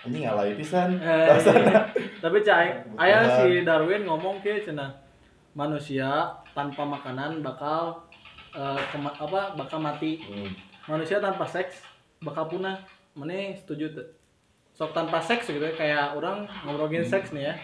[0.01, 0.97] anjing alay pisan.
[0.97, 1.85] Eh, Rasana.
[2.19, 4.89] tapi cai, ayah si Darwin ngomong ke cenah
[5.53, 6.09] manusia
[6.51, 8.01] tanpa makanan bakal
[8.89, 10.19] kema- apa bakal mati.
[10.21, 10.51] Hmm.
[10.89, 11.85] Manusia tanpa seks
[12.19, 12.81] bakal punah.
[13.13, 14.07] Mana setuju tuh?
[14.73, 17.55] Sok tanpa seks gitu ya, kayak orang ngobrolin seks nih ya.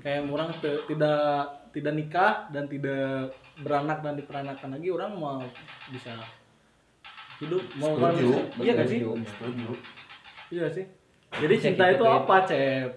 [0.00, 1.22] Kayak orang te- tidak
[1.70, 5.40] tidak nikah dan tidak beranak dan diperanakan lagi orang mau
[5.88, 6.12] bisa
[7.38, 8.28] hidup mau kan Setuju.
[8.28, 9.68] bisa- iya gak sih Setuju.
[10.50, 10.84] iya sih
[11.40, 12.90] jadi cinta kita itu apa cep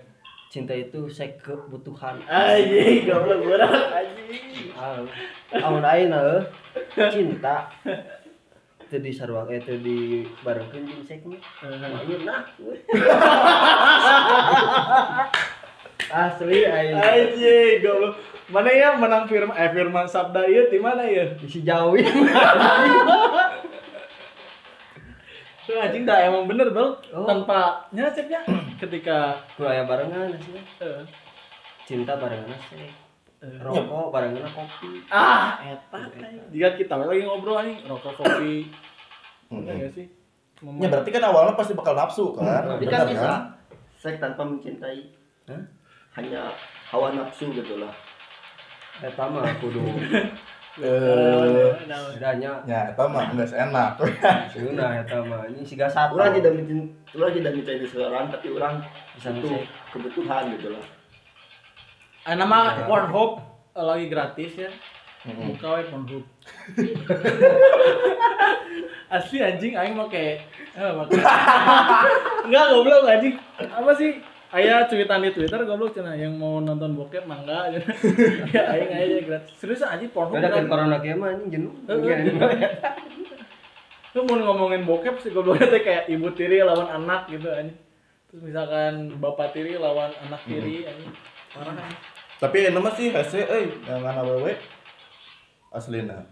[0.45, 2.15] Cinta itu sek kebutuhan.
[2.32, 4.71] anjing goblok berat anjing
[5.52, 6.48] amun ayeuna
[7.12, 7.67] cinta
[8.88, 11.41] teu di sarua eh teu di barengkeun jeung sek mah.
[12.00, 12.48] Ayeuna.
[16.08, 17.04] Asli ayeuna.
[17.04, 18.15] anjing goblok
[18.48, 22.08] mana ya menang firman eh firman sabda iya di mana ya Si jauhin.
[25.65, 27.25] Tuh anjing dah emang bener bang Oh.
[27.25, 28.41] tanpa nya cepnya
[28.82, 30.62] ketika Kuliah barengan sih.
[30.80, 31.01] eh,
[31.84, 32.86] Cinta barengan sek.
[33.41, 35.01] eh, Rokok barengan kopi.
[35.08, 35.99] ah eta
[36.49, 38.69] jika kita lagi ngobrol anjing rokok kopi
[39.45, 39.62] Hmm.
[39.62, 40.08] Iya gak sih
[40.80, 42.65] Ya berarti kan awalnya pasti bakal nafsu kan?
[42.65, 43.30] Tapi Benar kan bisa
[43.95, 45.06] seks tanpa mencintai.
[45.45, 45.62] Hah?
[46.15, 46.49] Hanya
[46.88, 47.91] hawa nafsu gitu lah.
[48.97, 49.84] Eta mah kudu
[50.76, 51.72] Eh,
[52.20, 53.96] bedanya ya, itu mah enggak enak.
[54.52, 55.48] Seuna eta mah.
[55.48, 56.20] Ini siga satu.
[56.20, 58.84] Urang tidak mencintai, urang tidak mencintai seseorang, tapi urang
[59.16, 59.56] Bisa itu
[59.96, 60.84] kebutuhan gitu lah.
[62.28, 63.40] Ah, nama Pornhub
[63.72, 64.68] eh, lagi gratis ya.
[65.24, 66.28] Buka Pornhub.
[69.16, 70.44] Asli anjing aing mau kayak
[70.76, 71.16] eh make
[72.52, 73.40] enggak goblok anjing.
[73.64, 74.20] Apa sih
[74.56, 77.91] Ayah cuitan di Twitter goblok cenah yang mau nonton bokep mangga cenah.
[78.56, 79.52] ya aing aja gratis.
[79.60, 81.76] Serius anjing Pornhub Ada kan corona kieu mah anjing jenuh.
[81.91, 82.32] Heeh.
[84.15, 87.76] Lu mau ngomongin bokep sih gobloknya teh kayak ibu tiri lawan anak gitu anjing.
[88.32, 91.12] Terus misalkan bapak tiri lawan anak tiri anjing.
[91.52, 92.00] Parah anjing.
[92.39, 94.56] Tapi ini mah sih hese euy, jangan awewe.
[95.76, 96.32] Aslina.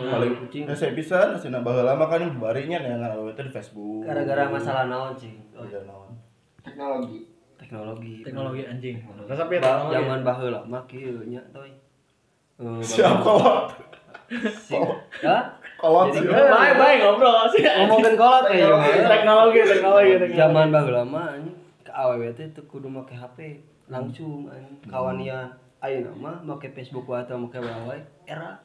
[0.00, 0.64] Paling kucing.
[0.64, 4.08] hese pisan, aslina baheula mah kan barinya jangan awewe teh di Facebook.
[4.08, 5.36] Gara-gara masalah naon sih?
[5.52, 6.27] Iya, naon.
[6.68, 7.18] Teknologi.
[7.56, 8.14] Teknologi.
[8.22, 8.96] Teknologi anjing.
[9.24, 9.94] Rasa piye Ba- teknologi?
[9.96, 11.70] Zaman baheula mah kieu nya toy.
[12.58, 13.70] Eh, Siap kolot.
[15.22, 15.38] Ya?
[15.76, 16.22] Kolot sih.
[16.22, 17.62] gua- Baik baik ngobrol sih.
[17.62, 18.66] Ngomongin kolot kayak
[19.06, 20.10] Teknologi, teknologi.
[20.34, 24.74] Zaman baheula mah anjing ke awewe teh teu kudu make HP langsung anjing.
[24.84, 28.58] Kawanian ayeuna mah make Facebook atau make wae era.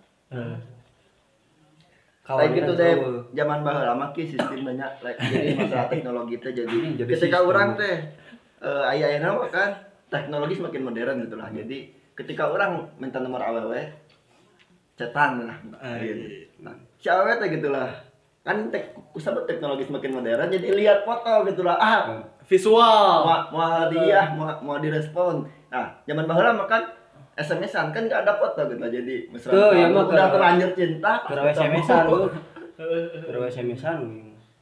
[2.23, 2.91] Eh, Kayak gitu deh,
[3.36, 7.75] zaman baheula mah ki sistem banyak like, jadi masalah teknologi teh jadi, jadi ketika orang
[7.75, 7.99] teh
[8.63, 9.75] eh aya aya mah kan
[10.07, 11.51] teknologi semakin modern gitu lah.
[11.51, 13.91] Jadi ketika orang minta nomor awewe
[14.95, 15.57] cetan lah.
[15.83, 16.47] Ay.
[16.63, 17.91] Nah, si teh gitu lah.
[18.39, 21.75] Kan tek kusabut teknologi semakin modern jadi lihat foto gitu lah.
[21.75, 23.27] Ah, Visual.
[23.27, 25.43] mau mau dia mau mau direspon.
[25.67, 27.03] Nah, zaman baheula mah kan
[27.34, 28.82] SMS-an kan gak ada foto gitu.
[28.82, 31.13] Jadi mesra Tuh, ya mah udah terlanjur cinta.
[31.26, 32.30] Keur SMS-an lu.
[32.78, 34.00] Keur SMS-an.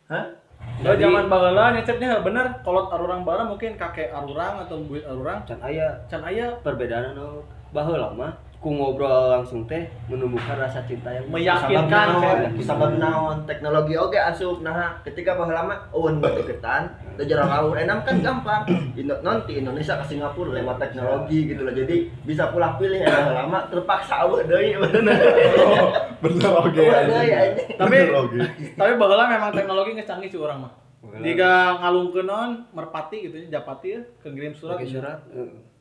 [0.07, 0.25] Hah?
[0.61, 5.41] Kalau Jadi- zaman baheula nyecetnya bener kolot arurang bara mungkin kakek arurang atau buit arurang
[5.41, 7.41] can aya can aya perbedaan anu
[7.73, 8.29] baheula mah
[8.61, 12.93] ku ngobrol langsung teh menumbuhkan rasa cinta yang Meyakinkan, kan?
[13.01, 16.85] naon, teknologi oke asup nah ketika baheula mah eueun batu deketan
[17.17, 18.61] teu jarang laur enam kan gampang
[18.93, 23.49] Indo nanti Indonesia ke Singapura lewat teknologi gitu loh jadi bisa pulang pilih ya baheula
[23.49, 25.17] mah terpaksa eueuh deui bener
[26.21, 26.85] bener oke.
[27.81, 27.97] Tapi
[28.77, 30.73] tapi baheula memang teknologi geus canggih sih urang mah.
[31.17, 34.77] Jika ngalungkeun naon merpati gitu ya, japati ya, kekirim surat.
[34.85, 35.01] Gitu.
[35.01, 35.17] surat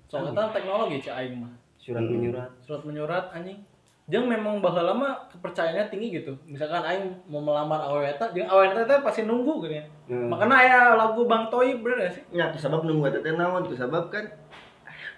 [0.08, 1.60] Soalnya kan teknologi aing mah.
[1.80, 2.12] Surat Hmm.
[2.12, 3.56] menyurat Surat menyurat anjing.
[4.10, 6.34] Jeung memang baheula mah kepercayaannya tinggi gitu.
[6.44, 9.84] Misalkan aing mau melamar awewe eta, jeung awewe eta teh pasti nunggu gitu ya.
[10.10, 10.28] Hmm.
[10.28, 12.22] Makanya aya lagu Bang Toib bener gak sih?
[12.34, 14.26] Ya, sabab nunggu eta teh naon ku sabab kan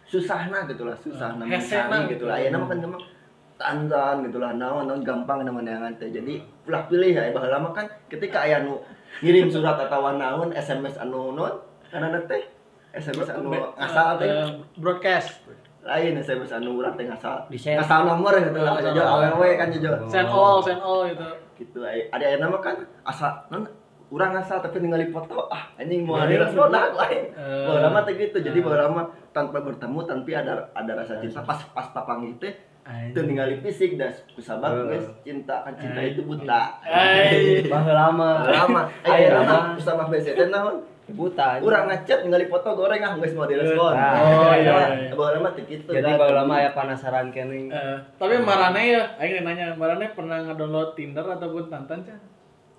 [0.04, 2.12] susahna gitu lah, susahna Hesena mencari gitu.
[2.20, 2.36] gitu lah.
[2.36, 3.00] Aya nama kan memang
[3.56, 6.12] tantan gitu lah, naon naon gampang nama neangan teh.
[6.12, 8.76] Jadi ulah pilih ya baheula mah kan ketika aya nu
[9.24, 11.56] ngirim surat atawa naon SMS anu naon
[11.88, 12.44] karena teh
[12.92, 14.46] SMS anu ngasal teh Eh,
[14.76, 15.48] broadcast.
[15.82, 17.50] Lain SMS anu urang teh ngasal.
[17.50, 20.06] Ngasal nomor gitu lah, jojo awewe kan jojo.
[20.06, 21.26] Send all, send all gitu.
[21.58, 23.66] Gitu aya ada aya nama kan asa non
[24.08, 27.34] urang ngasal tapi ningali foto ah anjing mau ada respon nah lain.
[27.34, 27.66] Eh.
[27.66, 28.38] Baheula mah teh gitu.
[28.38, 33.14] Jadi baheula mah tanpa bertemu tanpa ada ada rasa cinta pas pas papanggih teh Anjing.
[33.14, 34.98] teu ningali fisik das kusabab Eh.
[34.98, 36.78] geus cinta kan cinta itu buta.
[37.66, 38.30] Mah Lama.
[39.02, 39.42] Aya nama.
[39.42, 40.78] nama kusabab BC teh naon?
[41.04, 41.66] Buta anjing.
[41.66, 43.90] Urang ngechat ningali foto goreng ah geus mau direspon.
[43.90, 45.10] Oh, iya, iya.
[45.10, 45.90] Baheula mah teh kitu.
[45.90, 46.18] jadi kan.
[46.18, 51.26] baheula mah aya panasaran kene Eh, tapi Marane ya, aing nanya, Marane pernah ngedownload Tinder
[51.26, 52.18] ataupun Tantan cah?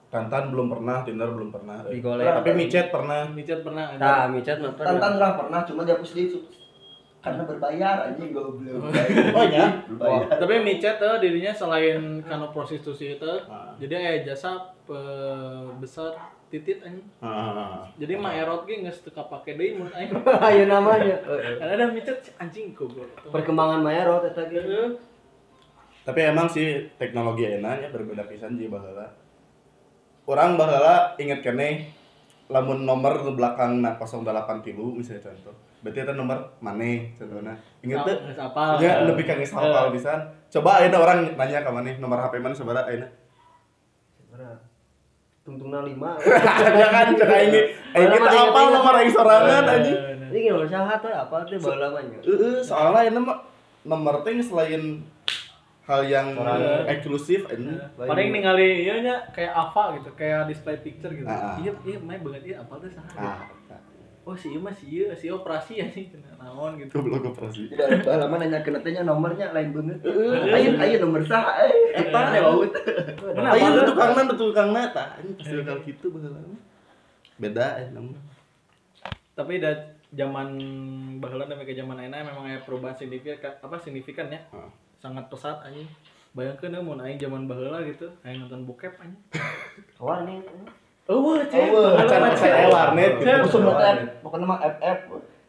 [0.08, 2.24] Tantan belum pernah Tinder belum pernah Di golek.
[2.24, 3.86] tapi micet pernah Micet pernah.
[3.96, 6.24] tah micat mah pernah Tantan urang pernah cuma dihapus di
[7.20, 8.84] karena berbayar anjing goblok.
[9.32, 9.68] Oh, ya?
[9.86, 10.28] Berbayar.
[10.38, 13.72] Tapi micet tuh dirinya selain karena prostitusi itu, Ah.
[13.80, 14.60] jadi aya jasa
[15.74, 16.12] besar
[16.54, 17.02] titit anjing.
[17.18, 17.82] Ah.
[17.98, 20.14] Jadi mah erot ge geus teu kapake deui mun aing.
[20.22, 21.18] ayo namanya.
[21.60, 23.10] Karena ada micet anjing goblok.
[23.34, 24.62] perkembangan mayarot eta ge.
[24.62, 24.90] Heeh.
[26.04, 29.08] tapi emang sih teknologi enak ya berbeda pisan sih baheula.
[30.30, 31.90] Orang baheula inget kene
[32.52, 34.28] lamun nomor di belakang na 08
[34.62, 35.56] tilu misalnya contoh.
[35.80, 38.20] Berarti itu nomor maneh contohnya inget tuh
[38.84, 40.20] ya lebih kang geus hafal pisan.
[40.52, 43.08] Coba ayeuna orang nanya ke maneh nomor HP mana saudara ayeuna
[45.44, 46.16] tungtungna lima.
[46.80, 47.62] Ya kan cek aing ge
[47.94, 48.74] aing Baheula kita iya, inget-inget.
[48.74, 49.98] nomor aing sorangan anjing?
[50.34, 53.38] ini nomor saha teh apa teh baheula mah nya Heeh, soalnya ayeuna mah
[53.86, 54.84] nomor teh selain
[55.84, 56.32] hal yang
[56.88, 57.76] eksklusif ini.
[58.00, 61.28] Paling ningali ieu nya kayak apa gitu, kayak display picture gitu.
[61.28, 61.60] Ah.
[61.60, 63.44] Iya, iya, main banget iya apal teh saha.
[64.24, 66.08] Oh, si ieu mah si ieu, si operasi anjing
[66.40, 66.96] naon gitu.
[66.96, 70.00] goblok operasi Tidak baheula mah nanya kena teh nya nomornya lain banget.
[70.48, 72.72] Ayo ayo nomor saha eh eta aya baut.
[72.72, 73.88] Bener, Ayo itu teh?
[73.92, 76.62] tukangna itu tukangna tah ini pasti bakal gitu baheula mah.
[77.36, 78.16] Beda eh namun.
[79.34, 79.74] tapi da
[80.14, 80.54] zaman
[81.18, 84.70] baheula dan ke zaman ayeuna memang aya perubahan signifikan apa signifikan ya Ah.
[84.96, 85.90] sangat pesat anjing
[86.32, 89.18] bayangkeun mun aing zaman baheula gitu aing nonton bokep anjing
[89.98, 90.46] warning
[91.04, 92.54] eueuh cek Eueuh, baheula Acan mah, acan cek.
[92.54, 93.32] aya warnet gitu.
[93.44, 93.76] Musuh mah
[94.24, 95.00] pokoknya mah FF.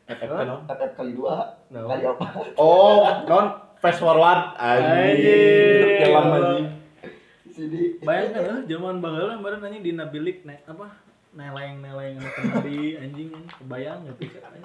[0.05, 0.61] FF naon?
[0.67, 1.35] FF kali dua
[1.71, 2.27] kali apa?
[2.59, 3.47] Oh, non
[3.79, 5.15] fast forward anjing.
[5.15, 5.99] Anjing.
[6.03, 6.67] Jalan anjing.
[7.55, 8.03] Sini.
[8.03, 10.91] bayangkeun eueuh zaman baheula meureun anjing dina bilik nek apa
[11.39, 13.47] neleng-neleng anu kenari anjing anjing.
[13.63, 14.65] kebayang gitu anjing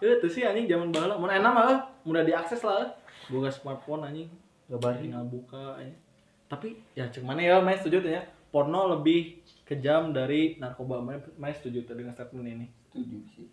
[0.00, 2.96] Eueuh tuh sih anjing zaman baheula mun enak mah eueuh, mudah diakses lah
[3.28, 4.32] boga smartphone anjing
[4.68, 5.96] Gabar tinggal buka aja.
[6.44, 8.22] Tapi ya cek mana ya, Mas setuju tuh ya.
[8.52, 11.04] Porno lebih kejam dari narkoba.
[11.04, 12.66] Mas Mas setuju tuh dengan statement ini.
[12.88, 13.46] Setuju sih.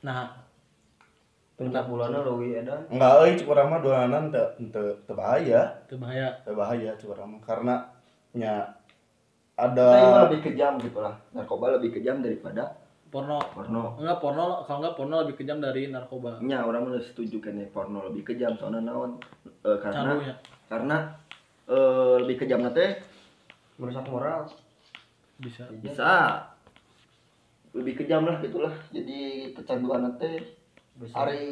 [0.00, 0.38] Nah,
[1.58, 5.96] pencak bulana leuwih edan Enggak euy cuk urang mah dolanan teu teu teu bahaya, itu
[5.98, 6.28] bahaya.
[6.44, 7.74] teu bahaya cuk urang mah karena
[8.36, 8.76] nya
[9.56, 11.16] ada mah lebih kejam gitu lah.
[11.32, 13.38] Narkoba lebih kejam daripada Porno.
[13.54, 13.96] porno.
[13.96, 16.36] Enggak porno, kalau enggak porno lebih kejam dari narkoba.
[16.44, 19.16] Nya orang mah setuju kan porno lebih kejam soalnya naon
[19.64, 20.34] Eh, karena Candunya.
[20.68, 20.96] karena
[21.66, 23.00] eh, lebih kejam teh
[23.76, 24.48] merusak moral
[25.36, 25.68] Bisa.
[25.84, 26.40] bisa.
[27.76, 28.72] Lebih kejam lah gitulah.
[28.88, 30.40] Jadi kecanduan teh
[30.96, 31.12] Bisa.
[31.12, 31.44] hari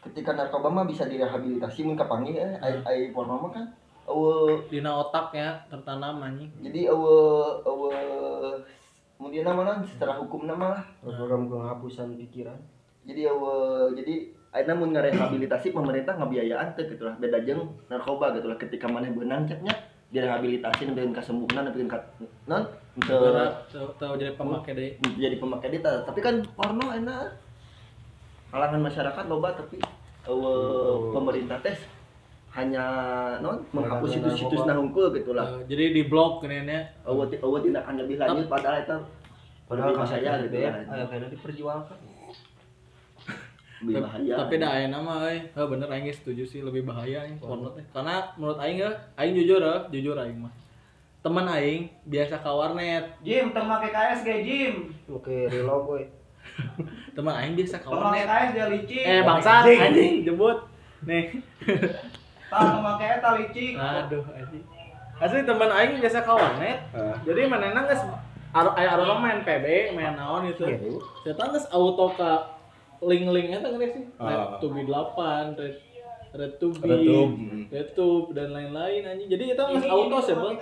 [0.00, 2.56] ketika narkoba mah bisa direhabilitasi mun kapanggih eh?
[2.64, 3.68] Ai, ai porno mah kan?
[4.08, 6.48] Eueuh Dina otaknya tertanam anjing.
[6.64, 8.56] jadi eueuh eueuh
[9.20, 10.84] kemudian nama secara hukum nama lah.
[11.04, 12.56] Program penghapusan pikiran.
[13.04, 18.50] Jadi eueuh jadi ayeuna mun ngarehabilitasi pemerintah ngabiayaan teh gitu lah beda jeung narkoba gitu
[18.50, 21.98] lah ketika maneh beunang ceknya direhabilitasi kasembuhan nembeun ka
[22.44, 23.14] non untuk
[23.96, 24.90] Tahu jadi pemakai deh.
[25.14, 27.38] jadi pemakai data tapi kan porno enak.
[28.50, 29.78] Kalangan masyarakat loba tapi
[30.26, 31.78] eueuh, pemerintah tes
[32.50, 32.82] hanya
[33.38, 37.38] non menghapus situs-situs nah hungkul gitu lah Eh, jadi di blog kan ya eueuh ti-
[37.38, 38.98] eueuh tindakan lebih lanjut padahal itu
[39.70, 41.98] Padahal bahaya kasih gitu ya, kan ayo kayaknya diperjuangkan.
[43.80, 44.34] Lebih Tapi- bahaya.
[44.36, 45.38] tapi dah ayeuna mah euy.
[45.50, 49.32] Heuh, bener aing setuju sih lebih bahaya aing porno teh karena menurut aing ya aing
[49.32, 50.52] jujur ya jujur aing mah.
[51.20, 53.04] Teman aing biasa ke warnet.
[53.20, 54.74] Jim, teu make KS ge Jim.
[55.08, 56.02] Oke, reload boy.
[57.16, 58.24] teman aing biasa ke warnet.
[58.24, 59.04] KS dia licik.
[59.04, 60.58] eh bangsat anjing jebut.
[61.04, 61.24] Nih.
[62.48, 63.74] Tah teu make eta licik.
[63.76, 64.64] aduh anjing.
[65.16, 66.78] Asli teman aing biasa ke warnet.
[67.24, 68.04] Jadi mana geus
[68.50, 70.66] aro aya aro main PB main naon itu
[71.22, 72.59] saya geus auto ka
[73.00, 74.04] link-link eta geus sih?
[74.20, 74.28] Ah.
[74.28, 75.76] Red to be 8 red
[76.30, 77.64] red to be Retube, mm.
[77.72, 79.28] YouTube dan lain-lain anjing.
[79.28, 80.56] Jadi kita Ini, auto sih Bang.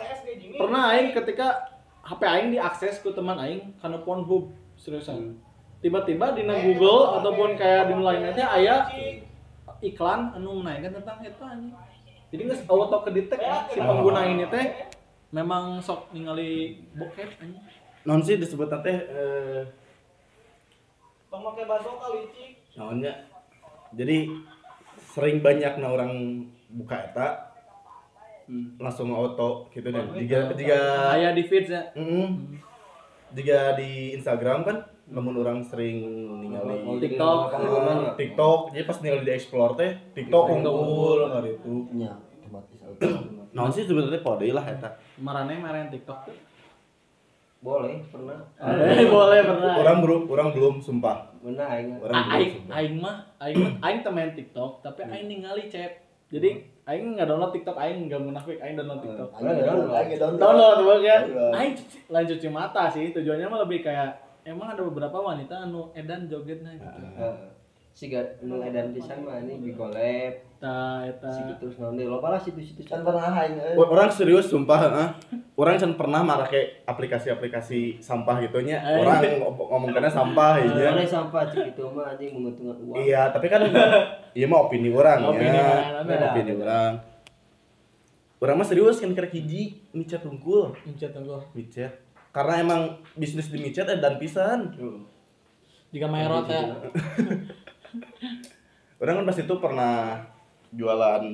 [0.56, 1.76] pernah aing ketika
[2.08, 4.48] HP aing diakses ku teman aing karena Pornhub
[4.80, 5.36] seriusan.
[5.78, 8.88] Tiba-tiba di Google ataupun kayak di lainnya teh aya
[9.78, 11.74] iklan anu menaikkan tentang eta anjing.
[12.28, 14.88] Jadi geus auto kedetek ya, si pengguna ini teh
[15.32, 17.62] memang sok ningali bokep anjing.
[18.08, 19.62] Non sih disebut teh eh
[21.28, 22.56] Tong make basoka licik.
[22.80, 23.12] naonnya?
[23.92, 24.32] Jadi
[25.12, 26.12] sering banyak na orang
[26.72, 27.28] buka eta
[28.80, 30.80] langsung auto gitu dan jika jika
[31.12, 31.92] aya di feeds ya?
[31.92, 32.56] Mm.
[33.36, 36.00] jika di Instagram kan namun orang sering
[36.40, 37.52] ningali TikTok.
[37.52, 41.92] Ah, TikTok jadi pas ningali di explore teh TikTok unggul hari itu.
[41.92, 43.04] Nya otomatis auto.
[43.52, 44.96] Naon sih sebenarnya pode lah eta.
[45.20, 46.28] Marane marahin TikTok.
[46.28, 46.47] tuh
[47.58, 48.38] Boleh, pernah.
[48.54, 49.74] Eh, boleh pernah.
[49.82, 51.34] Orang belum orang belum sumpah.
[51.42, 51.98] Benar aing.
[51.98, 56.06] orang aing aing mah aing mah aing teu main TikTok tapi aing ningali chat.
[56.30, 59.30] Jadi aing nggak download TikTok aing nggak munafik aing download TikTok.
[59.42, 60.38] Aing download aing download.
[60.38, 60.76] download.
[60.86, 61.54] Download.
[61.58, 64.10] aing cuci, lain cuci mata sih tujuannya mah lebih kayak
[64.46, 66.98] emang ada beberapa wanita anu edan jogetnya gitu.
[67.90, 70.46] Siga nu edan pisan mah ini bigolep.
[70.58, 73.74] Nah, eta Siga terus naon deui loba lah situs-situs kan pernah aing euy.
[73.76, 75.08] orang serius sumpah ah.
[75.54, 78.98] orang can pernah make aplikasi-aplikasi sampah gitunya Eh.
[78.98, 82.96] orang ngom- ngomong karena sampah ya Boleh sampah cik itu mah anjing menguntungkan uang.
[83.00, 83.66] iya tapi kan
[84.32, 86.92] iya mah opini orang Opini ya opini orang.
[88.38, 90.70] Orang mah serius kan kira hiji micet unggul.
[90.80, 91.90] Mencet tunggu micet.
[92.30, 92.80] Karena emang
[93.12, 94.70] bisnis di micet eh, dan pisan
[95.88, 96.68] jika merot ya
[98.98, 99.94] orang kan pas itu pernah
[100.68, 101.24] jualan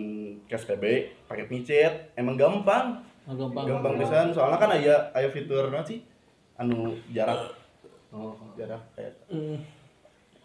[0.47, 0.85] cash PB
[1.27, 6.05] pakai micet emang gampang Nggak gampang gampang pisan soalnya kan aya aya fitur apa sih
[6.61, 7.65] anu jarak
[8.15, 8.31] Oh.
[8.55, 9.59] jarak kayak Hmm.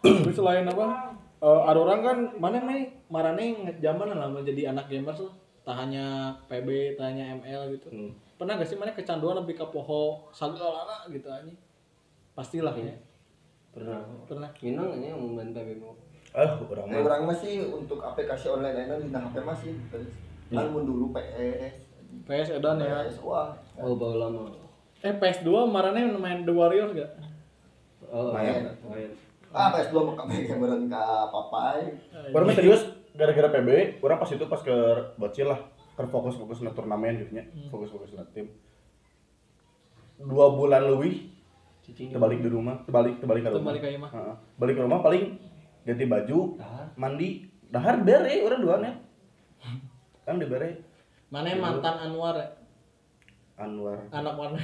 [0.02, 1.14] Terus selain apa?
[1.38, 5.30] Eh, ada orang kan mana nih marane zaman lah menjadi anak gamers lah.
[5.62, 7.88] Tak hanya PB, tak hanya ML gitu.
[7.94, 8.10] Hmm.
[8.34, 11.52] Pernah gak sih mana kecanduan lebih ke poho sagalana gitu aja?
[12.34, 12.96] Pastilah ya.
[13.70, 14.02] Pernah.
[14.26, 14.50] Pernah.
[14.58, 15.94] Minang ini yang main PB mau.
[16.32, 19.72] Ah orang Eh, mah orang masih untuk aplikasi online lainnya di HP masih
[20.48, 21.74] kan mun dulu PS
[22.22, 23.02] PS edan ya.
[23.02, 24.50] PS wah Oh, bau lama.
[25.00, 27.10] Eh PS2 marane main The Warriors gak?
[28.06, 28.66] Oh, Main.
[28.84, 29.10] main.
[29.50, 31.78] ah PS2 mau kami gambaran ke papai
[32.28, 34.76] orang mah serius gara-gara PB orang pas itu pas ke
[35.16, 35.58] bocil lah
[35.92, 38.46] ke fokus fokus na turnamen gitu nya fokus fokus na tim
[40.20, 41.34] dua bulan lebih
[41.80, 42.12] Cicing.
[42.12, 44.10] terbalik di rumah terbalik terbalik ke rumah Terbalik ka imah.
[44.12, 44.34] Heeh.
[44.54, 45.24] balik ke rumah paling
[45.82, 46.86] ganti baju Dahar.
[46.94, 47.28] mandi
[47.66, 48.92] dahar bere orang duanya
[50.24, 50.70] kan di bere
[51.30, 52.48] Mana mantan Anwar ya?
[53.56, 54.58] Anwar Anak warna.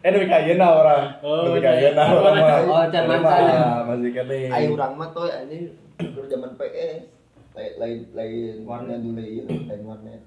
[0.00, 1.60] eh lebih kaya na orang Oh, bener.
[1.60, 2.32] kaya na Anwar.
[2.32, 2.64] orang.
[2.64, 3.44] Oh, can Orang mantan.
[3.44, 5.68] mah masih kene ayo urang mah tuh ini
[6.00, 7.04] dulu zaman PS
[7.52, 8.98] lain lain lain Warnet.
[8.98, 9.20] dulu
[9.68, 10.20] lain warnet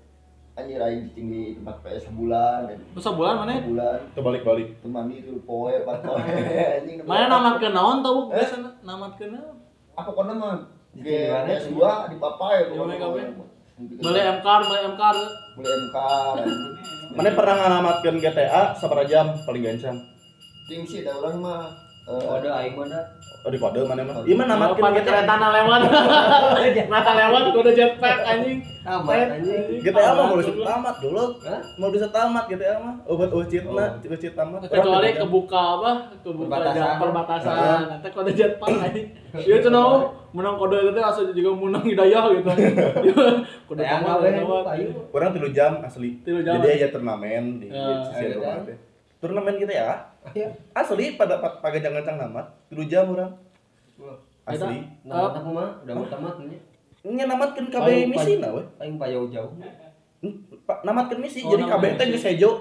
[0.57, 3.53] anjir aing tinggi tempat PS sebulan dan Terus sebulan mana?
[3.55, 8.81] sebulan terbalik balik teman itu poe pas poe anjing Mana namat ke naon tau biasa
[8.81, 9.55] namat ke naon?
[9.93, 10.57] apa kono mah
[10.91, 11.77] Di Ge warnet PS2
[12.09, 12.73] di papai Di?
[12.73, 13.29] Iya.
[13.77, 15.17] Beli MKR, beli MKR.
[15.53, 15.97] beli MK
[16.33, 16.49] anjing.
[17.13, 19.97] mana pernah ngalamatkan GTA seberapa jam paling gancang
[20.65, 21.69] Ting sih da urang mah
[22.07, 23.03] Oh, ada aing mah da.
[23.43, 25.79] oh di kode mana mah iya mah Nama pada kereta na lewat.
[26.73, 28.59] Kereta lewat kudu jetpack anjing.
[28.81, 29.83] Amat anjing.
[29.83, 31.23] GTA mah mau bisa tamat dulu
[31.75, 35.91] mau bisa tamat GTA mah obat ucitna ucit tamat Kecuali kebuka apa?
[36.17, 36.75] Kebuka Perbatasan.
[36.77, 37.79] jalan perbatasan.
[37.89, 39.07] Nanti kode jetpack anjing.
[39.37, 39.83] Iya tuh no,
[40.31, 42.49] menang kode itu asal juga menang hidayah gitu.
[43.67, 44.63] Kode Tayang tamat, gawe tamat.
[44.65, 44.87] payu.
[45.09, 48.77] orang tilu jam asli jadi aja turnamen di Ya, sisi rumah teh
[49.17, 49.91] turnamen kita ya
[50.33, 50.49] Iya.
[50.73, 53.31] asli pada pakai jangan cang namat tilu jam orang.
[54.43, 54.79] Asli.
[55.03, 56.59] Nah, aku mah udah mau tamat nya.
[57.03, 59.51] nya namatkan KB Paling- misi na we Aing payau jauh.
[60.65, 62.51] Pak, namatkan misi Oh, jadi KB teh geus hejo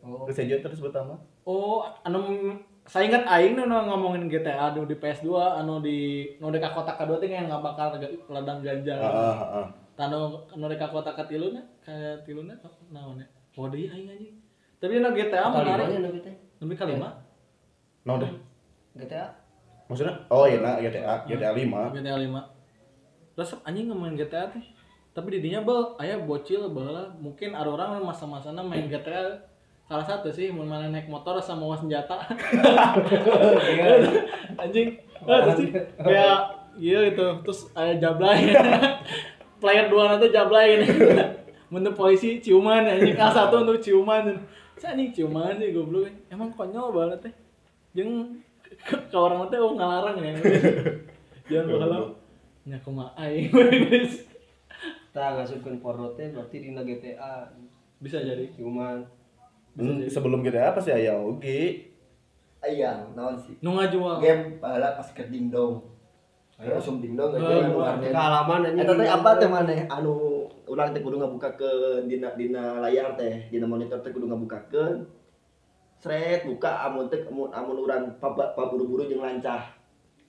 [0.00, 0.24] Oh.
[0.24, 2.52] geus hejo terus pertama Oh, anu
[2.82, 5.96] saya ingat aing nu ngomongin GTA anu di PS2 anu di
[6.36, 7.92] nu dekat kota kedua teh yang nggak bakal
[8.28, 8.94] ladang ganja.
[8.94, 11.92] heeh heeh tanu anu rek ka kota katiluna ka
[12.22, 12.56] tiluna
[12.88, 13.26] naon ya?
[13.54, 14.36] Oh deui aing anjing.
[14.78, 15.88] Tapi na GTA menarik
[16.62, 17.08] Lebih kalima
[18.06, 18.32] no deh.
[18.98, 19.30] GTA.
[19.88, 20.16] maksudnya?
[20.28, 24.64] Oh iya nah GTA GTA 5 GTA 5 terus anjing ngemain GTA teh
[25.14, 29.48] tapi didinya bel aya bocil baheula mungkin ada orang masa-masana main GTA
[29.88, 32.20] salah satu sih mau mana naik motor sama bawa senjata.
[34.62, 35.00] Anjing.
[35.00, 36.38] Eh, terus sih kayak
[36.76, 37.26] iya gitu.
[37.40, 38.52] Terus ada jablay
[39.64, 40.84] player dua nanti jablay
[41.72, 43.16] menurut polisi ciuman anjing.
[43.16, 44.28] Kelas satu untuk ciuman
[44.78, 47.34] saya anjing ciuman sih goblok emang konyol banget teh
[47.92, 50.32] jeung ke, orang teh oh ngalarang ya.
[51.48, 51.98] Jangan bahala
[52.62, 54.22] nya kumaha aing guys.
[55.10, 57.48] Tah ngasupkeun porno teh berarti dina GTA.
[57.98, 58.46] bisa jadi.
[58.54, 59.02] Cuman
[59.74, 60.90] Hmm, sebelum GTA apa sih?
[60.90, 61.86] Aya oge
[62.58, 63.54] Aya, naon sih?
[63.58, 65.78] nu ngajual Game baheula pas ke dingdong.
[66.54, 68.10] Ayo langsung dingdong aja Eh, anu warnet.
[68.10, 68.82] kealaman anjing.
[68.82, 70.37] Eta teh apa teh maneh anu
[70.68, 71.70] ulang teh kudu ngabuka ke
[72.08, 75.06] dina dina layar teh, dina monitor teh kudu ngabukakeun.
[75.98, 79.74] Sret buka amun teh amun amun urang paburu-buru jeung lancah.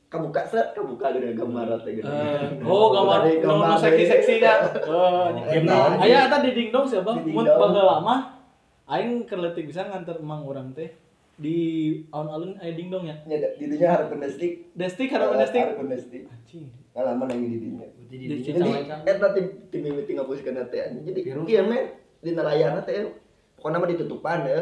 [0.10, 2.10] Kabuka set, kabuka gede gambar teh gede.
[2.10, 4.66] Eh, oh gambar gambar seksi-seksi nya.
[4.90, 6.02] Oh, Game naon?
[6.02, 7.14] aya eta di dingdong siapa?
[7.22, 8.42] Mun baheula mah
[8.90, 10.90] aing keur leutik bisa nganter emang urang teh
[11.38, 13.22] di alun-alun aya dingdong ya.
[13.30, 14.74] Nya di dinya hareupeun destik.
[14.74, 15.62] Destik kada destik.
[15.62, 16.26] Hareupeun destik.
[16.26, 16.79] Anjing.
[16.94, 17.88] Ngalaman yang di dinya.
[18.10, 19.06] Di Di Cicalengka.
[19.06, 20.82] Jadi eta tim tim mimiti ngapuskeun teh.
[21.06, 23.14] Jadi kieu men dina layarna teh
[23.58, 24.62] pokona mah ditutupan ya.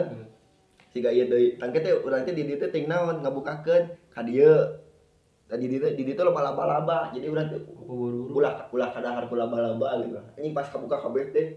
[0.92, 1.56] Siga ieu deui.
[1.56, 4.84] Tangke teh urang teh di dieu teh ting naon ngabukakeun ka dieu.
[5.48, 7.16] Tadi di di teh loba laba-laba.
[7.16, 8.36] Jadi buru-buru.
[8.36, 10.20] ulah ulah kadahar ku laba-laba gitu.
[10.36, 11.48] Anjing pas kabuka kabeh teh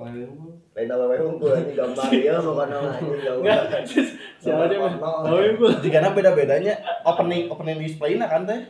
[0.00, 0.24] iya,
[0.72, 3.60] lain awewe unggul anjing gambar ieu pokona mah anjing gambar.
[4.40, 6.12] Siapa dia mah?
[6.12, 8.60] Beda-bedanya opening opening display kan teh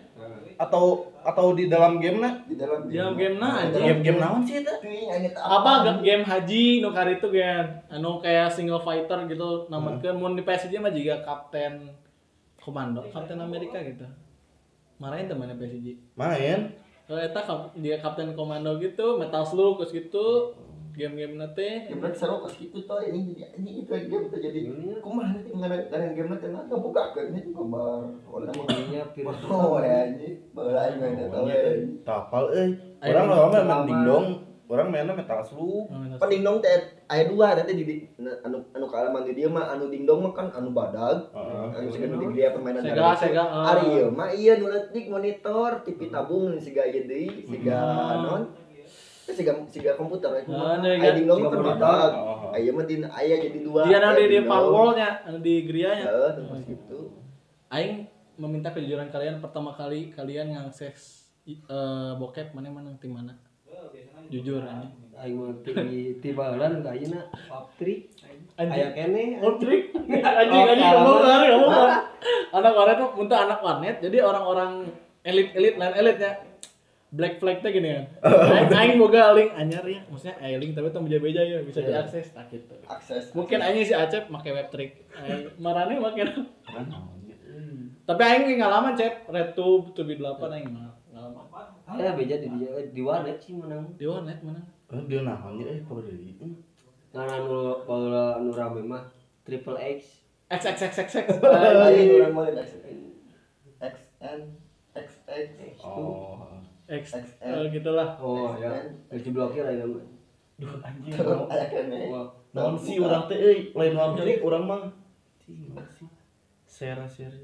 [0.60, 2.44] atau atau di dalam game na?
[2.44, 3.80] Di dalam Di dalam game na, anjing.
[3.80, 4.72] game game naon sih itu
[5.34, 10.20] Apa ga- game haji nu kari itu kan anu kayak single fighter gitu namakeun.
[10.20, 11.88] Mun di PSG mah juga kapten
[12.60, 14.04] komando, kapten Amerika gitu.
[15.00, 15.96] Marahin temannya PSG.
[16.12, 16.76] main
[17.08, 20.54] Kalau eta kap, dia kapten komando gitu, Metal Slug terus gitu,
[21.00, 21.88] game-game nate.
[21.88, 24.60] Ya berarti seru pas gitu toh ini jadi anjing itu game tuh jadi
[25.00, 27.98] kumaha nanti ngadain ngadain game nanti nggak buka ke ini gambar
[28.36, 29.40] mah Dinya virus.
[29.44, 31.56] Oh ya anjing baheula aing main eta we.
[32.02, 32.68] tapal euy
[33.00, 33.86] Ayo, orang lama main lama.
[33.86, 34.26] dingdong
[34.68, 36.20] orang mainnya metal slug Slug.
[36.20, 36.76] Pendingdong teh
[37.06, 38.06] aya dua nanti di di-
[38.38, 41.26] anu anu kaalaman di dieu mah anu dingdong mah kan anu badag.
[41.32, 41.66] Heeh.
[41.74, 43.18] Anu siga nu di dia permainan Sega, itu.
[43.18, 43.66] Sega, eh.
[43.66, 48.22] Ari mah ieu nu leutik monitor TV tabung siga deui siga Hmm.
[48.22, 48.42] non
[49.32, 52.10] siga siga komputer ya Ah, mah kan.
[52.14, 52.54] Oh.
[52.54, 53.86] Aya mah di aya jadi dua.
[53.86, 56.04] Dia Aya di firewallnya, di gerianya.
[56.06, 56.98] Heeh, terus gitu.
[57.70, 58.10] Aing
[58.40, 63.34] meminta kejujuran kalian pertama kali kalian ngakses eh, bokep mana mana tim mana?
[64.28, 64.92] Jujur anjing.
[65.14, 65.72] Aing mah ti
[66.18, 68.10] ti baheula ka ayeuna Paptri.
[68.58, 68.74] Anjing.
[68.74, 69.24] Aya kene.
[69.60, 69.82] Trik,
[70.40, 71.90] anjing anjing ngomong hari ngomong.
[72.50, 74.90] Anak warnet tuh muntah anak warnet, jadi orang-orang
[75.22, 76.49] elit elit lain elitnya
[77.10, 78.06] black flag teh gini kan.
[78.54, 82.06] Aing, aing boga link anyar ya, maksudnya eh link tapi tuh beja-beja ya bisa Iya.
[82.06, 82.74] diakses tak gitu.
[82.86, 83.34] Akses.
[83.34, 85.04] Mungkin aing si Acep make web trick.
[85.14, 86.22] Aing marane make.
[88.06, 90.18] Tapi aing ngalaman cep RedTube tuh 8
[90.54, 91.46] aing ngalaman.
[91.90, 93.90] Aya beja di dia di warnet sih menang.
[93.98, 94.62] Di warnet mana?
[94.90, 96.34] Eh, dia nahan eh kalau dari
[97.10, 99.02] Ngan anu baheula anu rame mah
[99.42, 100.22] Triple X.
[100.46, 101.26] X X X X X.
[101.86, 102.78] Anjing urang mah X
[103.80, 104.40] XN
[104.92, 106.49] XX oh
[106.90, 107.46] X XL.
[107.46, 108.18] eh, gitulah.
[108.18, 108.70] Oh ya.
[109.08, 110.04] Geus diblokir ayeuna mah.
[110.58, 110.74] Duh.
[112.10, 114.82] Wah, naon sih orang teh euy lain wabrik orang mah
[116.66, 117.36] share share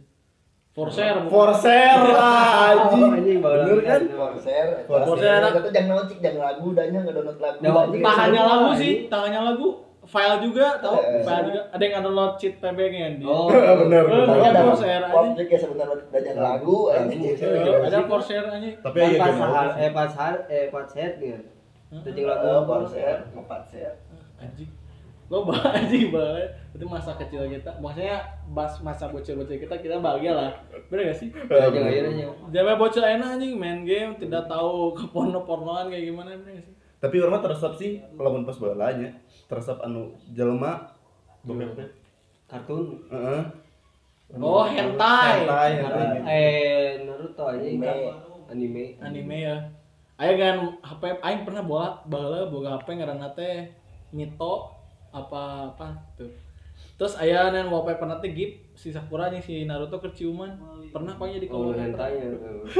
[0.76, 1.24] For share.
[1.32, 3.40] for share lah anjing.
[3.40, 4.00] Bener kan?
[4.12, 4.66] Konser.
[4.84, 5.40] Konser.
[5.40, 7.58] Itu jangan nonton jangan lagu danya enggak download lagu.
[7.64, 8.82] Ya, Semua, lagu anjing.
[8.84, 9.68] sih, tak hanya lagu,
[10.06, 10.96] file juga, tau?
[11.02, 11.22] Eh.
[11.26, 11.60] File juga.
[11.74, 13.24] Ada yang download cheat PB nya di.
[13.26, 15.42] Oh, bener ada share aja.
[15.42, 18.70] Ya sebenarnya danya lagu Ada for share aja.
[18.80, 21.42] tapi Kan ya pas apa eh pas har eh pas head gitu.
[22.02, 23.96] Teuing lagu konser, empat share.
[24.38, 24.70] Anjing.
[25.26, 25.42] Lo
[25.76, 26.48] anjing banget.
[26.70, 27.74] Itu masa kecil kita.
[27.82, 28.22] Maksudnya
[28.54, 30.50] bas masa bocil-bocil kita kita bahagia lah.
[30.86, 31.28] Bener gak sih?
[31.34, 32.10] Ya jangan ayeuna
[32.54, 36.76] Zaman bocil enak anjing main game, tidak tahu ke porno-pornoan kayak gimana bener gak sih?
[36.96, 39.12] tapi orang teresap sih lamun pas balanya
[39.46, 40.90] teresap anu jelema
[41.46, 41.78] bokep
[42.50, 43.42] kartun Heeh.
[44.42, 45.46] Oh, hentai.
[45.46, 48.10] Hentai, eh Naruto aja Anime.
[48.50, 49.56] anime Anime ya.
[50.18, 53.70] Aya kan HP aing pernah bola baheula boga HP ngaranna teh
[54.10, 54.74] Mito
[55.14, 55.88] apa apa
[56.18, 56.45] tuh.
[56.96, 60.48] Terus aya nen wallpaper nanti gip si Sakura nih si Naruto keciuman
[60.88, 62.28] pernah pokoknya di Oh, kolom hentai ya.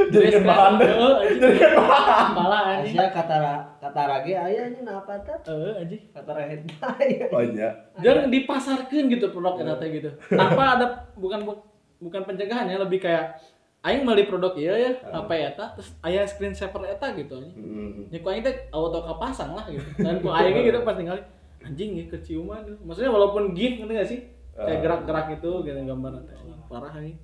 [0.09, 0.89] Jadi kan bahan deh.
[1.31, 5.37] jadi kan bahan malah anjing Asia katara katara ge aya nya na apa teh?
[5.45, 7.29] eh anjing Katara hentai.
[7.29, 7.69] Oh iya.
[7.95, 11.65] jangan dipasarkan gitu produk eta teh gitu tanpa ada bukan bu-
[11.99, 13.37] bukan pencegahan ya lebih kayak
[13.79, 18.09] aing beli produk iya ya HP eta terus aya screen saver eta gitu anjing Mm.
[18.09, 21.21] ya ku aing teh auto kapasang lah gitu dan ku aing gitu pas tinggal
[21.67, 24.19] anjing ya keciuman maksudnya walaupun gif ngerti gak sih
[24.53, 24.81] kayak Ah.
[24.81, 27.17] gerak-gerak itu gitu gambar teh parah anjing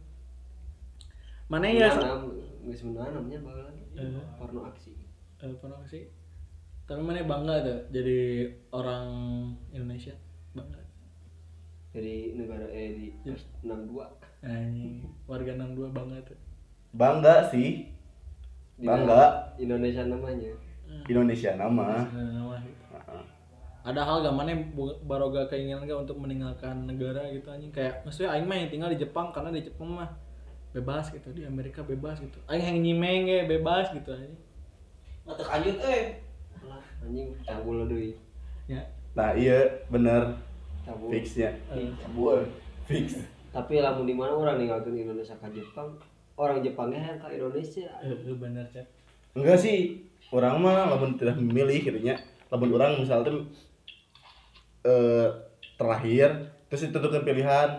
[1.48, 2.22] mana ya Menanam,
[2.64, 3.84] geus menanam nya baheula lagi.
[3.94, 4.10] Eh.
[4.36, 4.91] Porno aksi.
[5.38, 6.08] eh, pernah sih
[6.84, 8.20] tapi mana bangga tuh jadi
[8.70, 9.06] orang
[9.70, 10.12] Indonesia
[10.52, 10.80] bangga
[11.89, 13.38] Dari negara eh di Ya.
[13.62, 14.02] 62
[14.41, 16.39] anjing warga 62 bangga tuh
[16.91, 17.89] Bangga sih.
[18.76, 19.54] Bangga.
[19.58, 20.54] Indonesia namanya.
[21.06, 22.06] Indonesia nama.
[22.06, 22.82] Nah, nama gitu.
[23.84, 24.63] Ada hal gak mana yang
[25.03, 28.99] baroga keinginan gak untuk meninggalkan negara gitu anjing kayak maksudnya aing mah yang tinggal di
[28.99, 30.07] Jepang karena di Jepang mah
[30.71, 34.39] bebas gitu di Amerika bebas gitu aing yang nyimeng ge bebas gitu anjing
[35.23, 36.03] Ngetek anjut eh.
[36.99, 38.11] Anjing cabul deui.
[38.67, 40.36] ya Nah, iya bener
[40.84, 41.15] Cabul.
[41.15, 41.53] fixnya.
[41.71, 42.43] eh, Cabul.
[42.84, 43.23] Fix.
[43.53, 45.95] Tapi lamun di mana orang ninggalkeun Indonesia ka Jepang,
[46.36, 47.88] orang Jepangnya ke Indonesia.
[48.03, 48.84] eh, eh, bener chat
[49.31, 50.01] Enggak sih.
[50.34, 52.17] Orang mah lamun tidak memilih gitu nya.
[52.51, 53.31] Lamun orang misalnya
[54.84, 55.27] eh
[55.75, 56.29] terakhir
[56.67, 57.69] terus ditentukan pilihan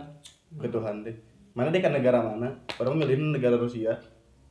[0.56, 1.16] ke Tuhan deh.
[1.54, 2.50] Mana deh kan negara mana?
[2.76, 3.94] Orang milih negara Rusia.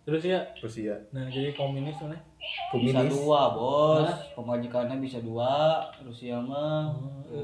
[0.04, 1.00] terus ya Rusia.
[1.16, 2.20] nah jadi komunis mana
[2.76, 3.16] Bisa Komunis.
[3.16, 4.12] dua, Bos.
[4.36, 5.80] Pemajikannya bisa dua.
[6.04, 6.92] Rusia mah.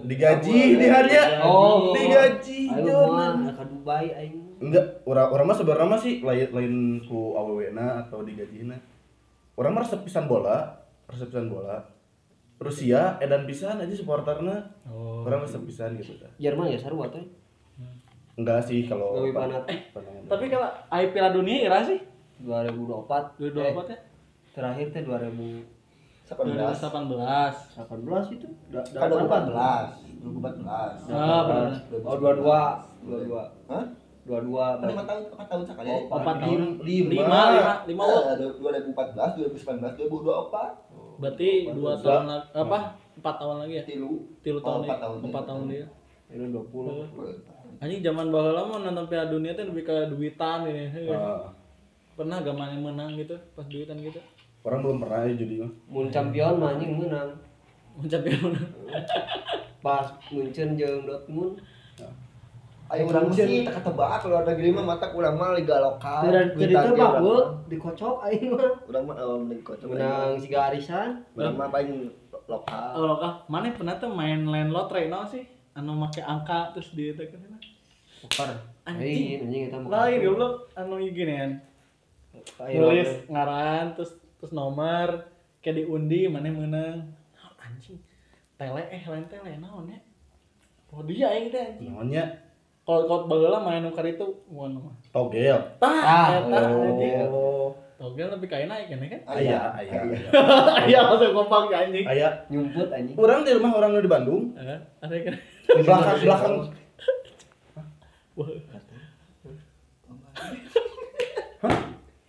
[0.04, 1.96] Digaji dia Oh.
[1.96, 2.68] Digaji.
[2.68, 4.60] Ayo mah ka Dubai aing.
[4.60, 6.74] Enggak, orang orang mah sebenarnya mah sih lain lain
[7.08, 8.76] ku awewena atau digajina.
[9.56, 11.80] Orang mah resep pisan bola, resep pisan bola.
[12.60, 14.56] Rusia edan pisan aja supporterna.
[14.86, 16.28] oh Orang resep pisan gitu dah.
[16.38, 17.24] Jerman ya sarua teh.
[18.36, 19.64] Enggak sih kalau Lebih panat.
[19.90, 20.22] pandangan.
[20.28, 21.98] tapi kalau AI Piala Dunia ira sih
[22.40, 23.34] 2024.
[23.34, 23.98] dua Eh, dua empat ya
[24.50, 25.62] terakhir teh 2018
[26.28, 28.46] 2018 itu.
[28.70, 29.10] Da- Kan 18.
[29.10, 31.10] 2014, 2014.
[31.10, 32.70] ah benar Oh 22,
[33.02, 33.46] 22.
[33.68, 33.86] Hah?
[34.22, 34.78] 22.
[34.78, 35.90] Kan lima tahun, empat tahun sekali.
[35.90, 37.10] Oh, empat tahun lima.
[37.10, 38.36] lima lima lima Eh, wah.
[38.36, 40.70] 2014, 2019, 2024.
[41.20, 42.78] Berarti dua tahun lagi apa
[43.20, 44.12] empat tahun lagi ya Tilu.
[44.40, 45.04] tilu Oh, tahun empat ya?
[45.04, 45.18] tahun.
[45.28, 45.86] empat tahun dia
[46.30, 47.82] Ini 20.
[47.82, 51.52] anjing zaman baheula mah nonton Piala Dunia teh lebih ke duitan ini Ah,
[52.14, 54.20] pernah gak mana yang menang gitu pas duitan gitu
[54.62, 55.72] orang belum pernah ya jadi mah.
[55.88, 57.30] Mun champion mah anjing menang.
[57.96, 58.70] Ucap ya menang
[59.80, 61.64] Pas Munchen jeung Dortmund.
[62.90, 66.26] Ayo urang sih tak tebak kalau ada gini mah mata urang mah liga lokal.
[66.26, 67.62] Tangki tebak mah.
[67.70, 68.72] dikocok aing mah.
[68.90, 69.88] Urang mah eh, mending kocok.
[69.94, 71.22] Menang siga arisan.
[71.38, 72.10] Urang mah paling
[72.50, 72.90] lokal.
[72.98, 75.46] oh lokal mana pernah tuh main land lotre no sih
[75.78, 77.62] anu make angka terus di itu kan
[78.26, 78.50] Poker.
[78.90, 79.46] Anjing.
[79.46, 79.90] Anjing eta mah.
[79.94, 81.52] lain goblok anu gini kan
[82.58, 85.30] nulis ngaran terus terus nomor
[85.60, 86.98] kayak diundi mana yang menang
[87.60, 88.00] anjing
[88.56, 90.00] tele eh lain tele naon ya
[90.94, 92.24] oh dia yang teh anjing Namanya
[92.90, 95.62] kalau kalau baheula main nukar itu gua mah togel.
[95.78, 97.78] tah Ah, eta anjing Oh.
[97.96, 100.02] togel lebih kayak naik kan kan Aya, aya.
[100.90, 102.30] iya langsung kompak ya anjing Aya.
[102.50, 103.14] nyumput anjing.
[103.14, 104.58] Orang di rumah orang di Bandung.
[104.58, 105.36] Eh, ada kan
[105.70, 106.54] Di belakang belakang
[108.34, 108.50] Wah,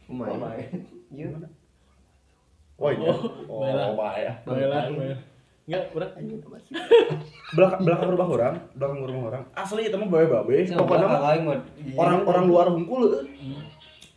[0.05, 0.59] Kumaha?
[1.15, 1.31] Ieu.
[2.77, 3.13] Oh iya.
[3.47, 3.87] Oh, baiklah.
[3.87, 4.33] Oh, bahaya.
[5.71, 6.65] Baheula baheula enggak berat
[7.57, 9.43] Belakang belakang rumah orang, belakang rumah orang.
[9.55, 10.67] Asli itu mah bae-bae.
[10.71, 11.59] Pokoknya mah mah
[11.99, 13.23] orang-orang luar hungkul eueuh.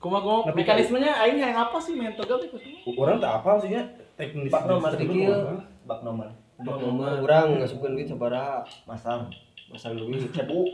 [0.02, 2.60] kuma kuma Tapi- mekanismenya aing yang apa sih main togel itu
[3.00, 3.88] Orang tak apa sih nya
[4.20, 4.52] teknis.
[4.52, 5.64] Bak nomor tiga.
[5.88, 6.28] Bak nomor.
[6.60, 8.68] Nomor urang ngasupkeun duit sabaraha?
[8.84, 9.32] Masang.
[9.72, 10.28] Masang duit.
[10.36, 10.68] Cepu.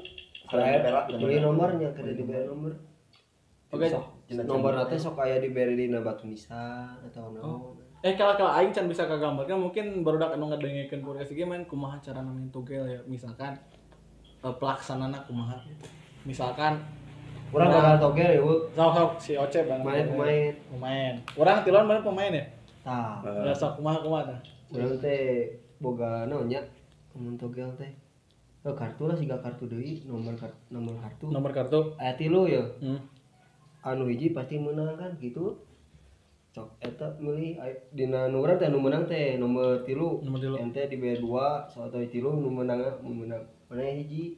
[0.49, 2.73] Saya perak beli nomornya kada diberi nomor.
[3.69, 3.86] Oke.
[4.34, 7.88] Nomor nanti sok aya diberi di batu nisan atau naon.
[8.00, 11.68] Eh kalau kalau aing can bisa kagambarkan mungkin baru dak anu ngadengikeun podcast ieu main
[11.68, 13.52] kumaha cara main togel ya misalkan
[14.39, 15.60] eh, pelaksanana kumaha
[16.24, 16.80] misalkan
[17.50, 18.41] Urang bakal togel ya,
[18.72, 20.54] sok sok si Oce bang Main pemain.
[20.72, 22.45] pemain orang tilon mana pemain ya
[22.88, 23.20] Tah.
[23.52, 24.39] sok kumaha kumaha tah
[24.72, 25.52] Urang teh
[25.84, 26.62] boga naon nya?
[27.20, 27.89] Mun togel teh.
[28.64, 31.26] Oh, kartu lah siga kartu deui, nomor kartu nomor kartu.
[31.32, 32.60] nomor kartu Aya tilu ya.
[32.80, 33.00] hmm.
[33.84, 35.56] Anu hiji pasti menang kan gitu.
[38.82, 40.18] Menang teh nomor tilu.
[41.22, 44.34] dua soto tilu nu menang nu menang mana hiji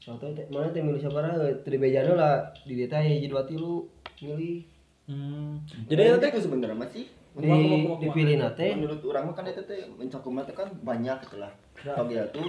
[0.00, 2.34] soto teh mana teh milih sabaraha teu dibejana lah
[2.64, 3.84] di teh hiji dua tilu
[4.24, 4.64] milih
[5.04, 5.68] hmm.
[5.84, 7.06] Jadi itu teh sebenarnya mah sih.
[7.36, 7.52] di
[8.00, 11.52] dipilih nate Menurut orang mah kan itu teh mencakup mah teh kan banyak gitu lah.
[11.76, 12.48] Togel tuh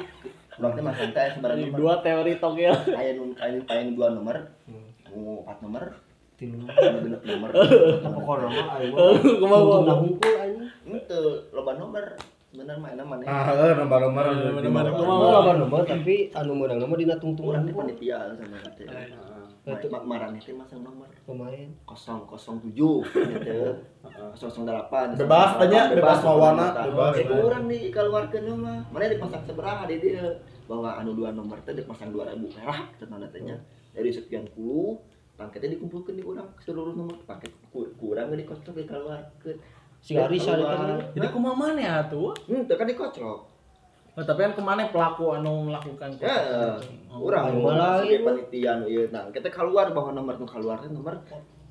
[0.56, 2.72] urang teh masang teh nomor Dua teori togel.
[2.96, 4.56] aya nu aya dua nomor
[5.12, 6.07] nu empat nomor
[6.38, 6.62] Tilu.
[6.70, 7.50] genep nomor.
[7.50, 9.10] Pokoknya mah ayo mah.
[9.42, 10.36] Kumaha hungkul
[10.88, 12.06] itu loba nomor.
[12.48, 15.04] Sebenarnya mana mana ah Eh, di mana nomor-nomor.
[15.04, 15.82] Oh, lawan nomor.
[15.84, 17.90] tapi anu menang nama dina tungtung urang teh hungkul.
[17.92, 18.86] panitia sama teh
[19.68, 21.10] Itu marah teh masang nomor.
[21.26, 21.68] Pemain.
[21.84, 23.60] 007 gitu.
[24.08, 27.14] 008 Bebas tanya, bebas mawana, bebas.
[27.18, 30.24] eh kurang nih keluarkeun mah mana dipasang sabaraha di dia?
[30.70, 33.58] Bahwa anu dua nomor teh dipasang 2000 merah cenah tanya.
[33.92, 35.02] Dari sekian puluh
[35.38, 39.58] paketnya dikumpulkan di orang seluruh nomor paket ku- kurang nggak dikocok dikeluarkeun
[39.98, 40.74] Si Arisa Keluar.
[40.74, 40.98] itu kan.
[41.12, 42.30] Jadi kumaha mana ya tuh?
[42.44, 43.40] hmm itu kan dikocok
[44.14, 46.34] Oh, tapi kan ke mana pelaku anu melakukan ya
[47.08, 47.22] Oh.
[47.24, 48.26] orang mau malah sebagai ieu.
[48.26, 51.22] panitia nu ieu nah kita keluar bahwa nomor nu keluar nomor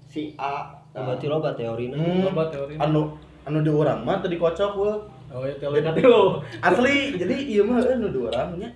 [0.00, 1.92] si A Nah, berarti loba teorina.
[1.92, 2.78] Hmm, Coba teori.
[2.78, 4.92] anu anu di orang mah tadi kocok we.
[5.28, 6.38] Oh ya teori tadi lo.
[6.66, 8.70] asli jadi iya mah eh, anu di orang nya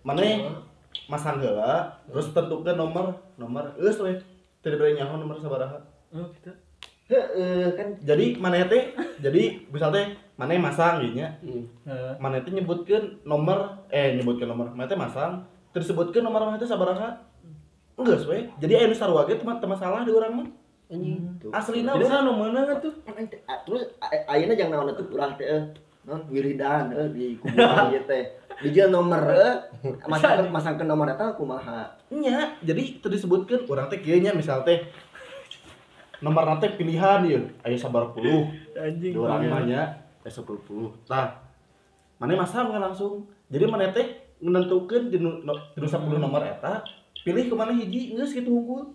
[0.00, 0.22] mana
[1.08, 4.20] masang heula terus tentukan nomor nomor eus we.
[4.60, 5.80] Teu dibere nyaho nomor sabaraha.
[6.12, 6.52] Oh gitu.
[7.08, 11.40] heeh kan jadi mana teh jadi misal teh mana masang gitu nya.
[11.40, 11.64] Hmm.
[12.20, 16.68] Mana teh nyebutkeun nomor eh nyebutkeun nomor mana teh masang terus sebutkeun nomor mana teh
[16.68, 17.24] sabaraha.
[17.96, 18.52] Enggak we.
[18.60, 20.48] Jadi aya nu sarua ge teu masalah di urang mah.
[20.92, 21.40] Anjing.
[21.40, 22.04] Jadi we.
[22.04, 22.92] sana mana tuh?
[23.64, 23.82] Terus
[24.28, 25.62] ayeuna jangan naon teh urang teh eh,
[26.06, 28.24] non wiridan eh, di kuburan ieu teh.
[28.58, 29.54] Dijieun nomor eh,
[30.06, 31.94] masang masangkeun nomor eta kumaha?
[32.10, 34.86] Nya jadi teu disebutkeun urang teh kieu nya misal teh.
[36.22, 38.50] Nomor teh pilihan ieu aya sabar puluh.
[38.74, 39.14] Anjing.
[39.14, 39.82] urang mah nya
[40.22, 40.90] aya 10 puluh.
[41.06, 41.38] Tah
[42.18, 43.26] mana masang kan langsung.
[43.48, 45.82] Jadi mana teh menentukeun di nu 10
[46.18, 46.82] nomor eta
[47.26, 48.94] pilih ke mana hiji geus kitu hungkul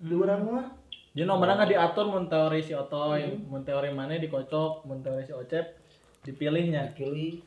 [0.00, 0.68] di urang mah.
[1.16, 5.34] Jadi nomornya nggak diatur mun teori si Otoy, mun teori mana dikocok, mun teori si
[5.34, 5.87] Ocep
[6.22, 6.92] dipilihnya.
[6.92, 7.42] Pilih.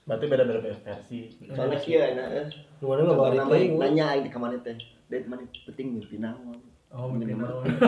[0.00, 2.46] berarti beda-beda versi soalnya kieu enak eh
[2.80, 3.72] Nu mana mah bari Contohna teuing.
[3.78, 4.74] nanya aing di ka mana teh
[5.06, 6.58] Dek mana penting mimpi naon
[6.90, 7.38] Oh, mungkin.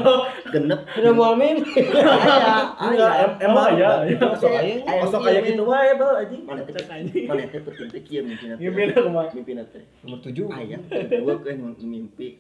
[0.54, 1.58] genep Udah mau amin.
[1.58, 4.18] aya enggak em- emang Oh, iya, iya.
[4.22, 5.02] kosong Aya.
[5.02, 7.26] kosong kayak gitu wae bal anjing mana teh anjing.
[7.26, 9.26] mana teh penting teh kieu mimpi teh Mimpi kumaha?
[9.34, 10.46] mimpi teh Nomor 7.
[10.54, 10.78] aya
[11.18, 12.38] gua kan mimpi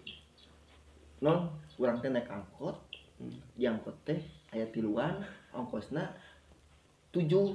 [1.18, 2.78] non urang teh naik angkot
[3.52, 5.18] di angkot teh aya tiluan
[5.50, 6.14] ongkosna
[7.12, 7.46] tujuh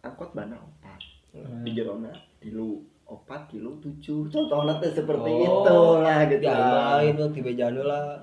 [0.00, 1.00] angkot bana opat
[1.62, 5.42] di jerona tilu opat tilu tujuh contohnya teh seperti Oh.
[5.62, 6.98] itu lah gitu Ya lah.
[6.98, 8.18] lain tuh tiba janu lah.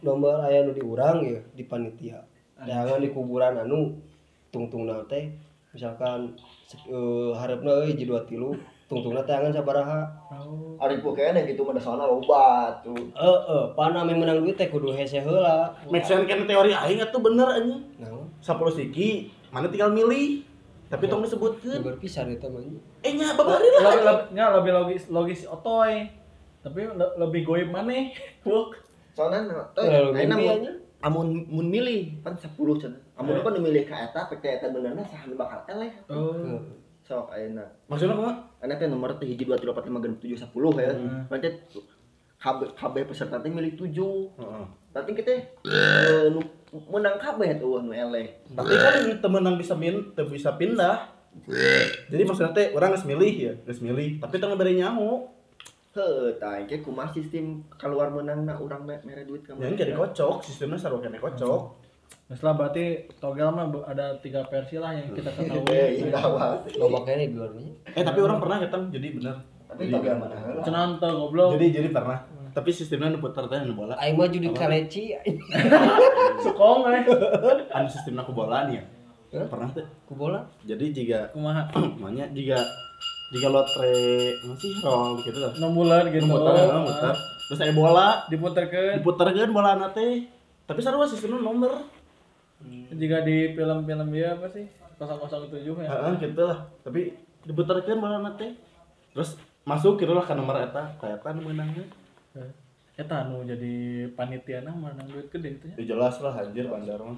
[0.00, 2.18] Nomor aya nu diurang ya di panitia.
[2.58, 3.92] Jangan di kuburan anu
[4.48, 5.30] tungtungna teh
[5.70, 6.32] misalkan
[6.62, 8.52] se- eh, harapna euy jadi dua tilu
[8.84, 10.00] tungtungna teh angan sabaraha.
[10.30, 10.76] Oh.
[10.76, 12.92] Ari ku kene gitu mah sana loba tuh.
[13.12, 15.72] Heeh, pan ame menang duit teh kudu hese heula.
[15.86, 20.48] make sense kan teori aing atuh bener anjing Nah, 10 siki mana tinggal milih
[20.88, 22.60] tapi tong disebutkeun berpisah eta mah.
[23.00, 26.04] eh nya babari lah Lebih, lebih, nggak, lebih logis logis Otoy.
[26.60, 28.12] Tapi le- lebih goib mana?
[28.44, 28.76] Wuk.
[29.16, 29.88] Soalnya tuh
[30.52, 30.72] aja.
[31.02, 33.00] amun mun milih kan 10 cenah.
[33.16, 35.00] Amun kan milih ka eta pake eta benerna
[35.32, 35.92] bakal eleh.
[36.12, 36.60] Oh.
[37.02, 37.64] Sok ayeuna.
[37.90, 40.92] maksudnya kumaha Karena teh nomor teh hiji 2 3 4 5 6 7 10 ya.
[40.92, 41.24] Hmm.
[41.26, 41.48] Berarti
[42.36, 43.88] KB KB peserta teh milih 7.
[44.38, 44.66] Heeh.
[44.92, 45.32] Berarti kita
[45.64, 46.40] eh, nu
[46.88, 48.32] menang kabeh tuh nu eleh.
[48.48, 51.08] tapi kan temen yang bisa min teu bisa pindah
[52.08, 55.28] jadi maksudnya teh orang geus milih ya geus milih tapi teu beri nyaho
[55.92, 60.40] Heuh, tah engke kumaha sistem keluar menangna urang me- mere duit ka yang jadi kocok
[60.40, 61.84] sistemnya sarua kene kocok
[62.22, 62.84] Nah, setelah berarti
[63.20, 65.68] togel mah ada tiga versi lah yang kita ketahui.
[65.68, 66.80] Eh, indah banget.
[66.80, 67.68] Loba kene di luar nya.
[67.88, 69.36] eh tapi orang pernah ketang jadi bener
[69.68, 70.36] Tapi togel mana.
[70.60, 71.56] Cenah goblok.
[71.56, 75.16] jadi jadi pernah tapi sistemnya nu puter teh nu bola Aing mah judi kaleci
[76.44, 77.02] Sukong eh.
[77.72, 78.80] anu sistemnya ku bola nih
[79.32, 80.44] ya pernah teh ku bola.
[80.64, 81.72] jadi jika Kumaha?
[81.96, 82.60] namanya jika
[83.32, 83.96] jika lotre
[84.44, 86.28] masih roll gitu lah enam bulan gitu.
[86.28, 86.84] muter Ah.
[86.84, 87.14] muter
[87.48, 89.00] terus saya bola Diputerkeun.
[89.00, 90.28] diputerkeun bola teh
[90.68, 91.72] tapi sarua sistemnya nomor
[92.92, 94.62] Jika di film-film dia apa sih?
[94.94, 95.50] 007
[95.82, 95.88] ya.
[95.90, 96.62] Heeh, gitu lah.
[96.86, 97.10] Tapi
[97.42, 98.54] diputarkeun bola teh.
[99.10, 99.34] Terus
[99.66, 101.82] masuk gitu lah ke nomor eta, ka eta nu meunangna.
[102.92, 105.74] Eta anu jadi panitia nah menang duit gede gitu ya.
[105.80, 107.16] Ya jelas lah anjir bandar mah.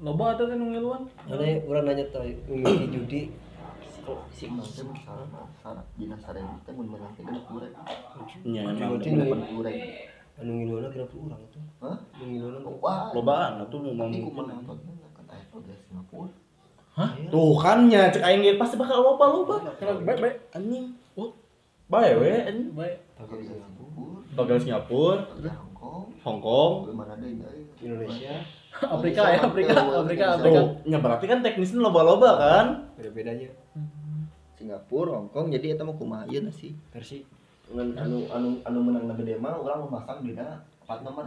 [0.00, 1.04] Loba atuh teh nu ngiluan.
[1.28, 3.20] Ane urang nanya teh ngimpi judi
[4.32, 5.28] Si Mang teh salah
[5.60, 7.74] salah dina sareng teh mun menang teh genep urang.
[8.48, 9.76] Nya emang urang.
[10.36, 11.60] anu ngiluna kira urang tuh.
[11.84, 11.96] Hah?
[12.16, 14.32] Ngiluna Wah, lobaan atuh mau mungkin.
[14.32, 16.32] menang kan aya togel Singapura.
[17.28, 19.68] Tuh kan nya cek aing ge pasti bakal loba-loba.
[19.76, 20.36] Kalau baik baik.
[20.56, 20.96] Anjing.
[21.12, 21.32] Oh.
[21.92, 22.72] Bae we anjing.
[22.72, 23.04] Baik.
[23.96, 26.72] Singapura, Togel Singapura, togel Hong Kong, Hong Kong.
[26.92, 27.48] mana deui ya.
[27.80, 28.34] Indonesia.
[28.76, 30.60] Afrika ya, Afrika, Afrika, Afrika.
[30.84, 32.66] Nya berarti kan teknisnya loba-loba kan?
[33.00, 33.48] beda-bedanya.
[34.56, 37.24] Singapura Hongkong jadi eta mah kumaha ieu sih versi.
[37.72, 41.24] Ngan anu anu anu menang na gede mah urang memasang dina empat nomor.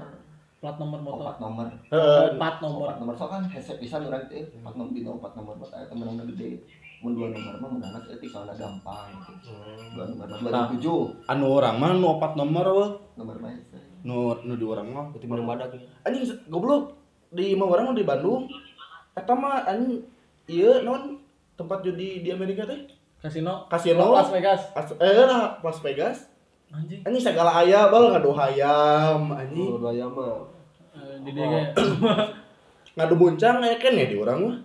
[0.60, 1.24] Plat nomor motor.
[1.24, 1.68] empat nomor.
[1.94, 2.26] Heeh.
[2.36, 2.86] empat nomor.
[2.90, 3.16] Empat nomor.
[3.16, 6.26] So kan headset pisan urang teh empat nomor dina empat nomor buat eta menang na
[6.30, 6.62] gede
[7.00, 9.08] mun dua nomor mah menang teh soalnya gampang.
[9.24, 9.56] Gitu.
[9.96, 10.68] dua nomor mah dua Nah.
[10.76, 11.02] tujuh.
[11.26, 13.52] anu orang mah nu opat nomor weh nomor mah
[14.04, 15.06] nu nu di orang mah.
[15.12, 15.80] Berarti menang badak ya?
[16.04, 16.96] Anjing goblok.
[17.30, 18.52] Di mau orang mah di Bandung.
[19.16, 20.04] Eta mah anjing
[20.48, 21.16] ieu non
[21.56, 22.84] tempat judi di Amerika teh?
[23.20, 23.68] Kasino.
[23.68, 24.16] Kasino.
[24.16, 24.72] Las Vegas.
[24.76, 26.28] As- eh lah Las Vegas.
[26.72, 27.00] Anjing.
[27.04, 29.72] Anjing segala aya bal ngadu hayam anjing.
[29.72, 30.44] Oh daya mah.
[30.96, 31.48] Eh, di dia
[33.00, 34.58] ngadu buncang aya kan ya di orang mah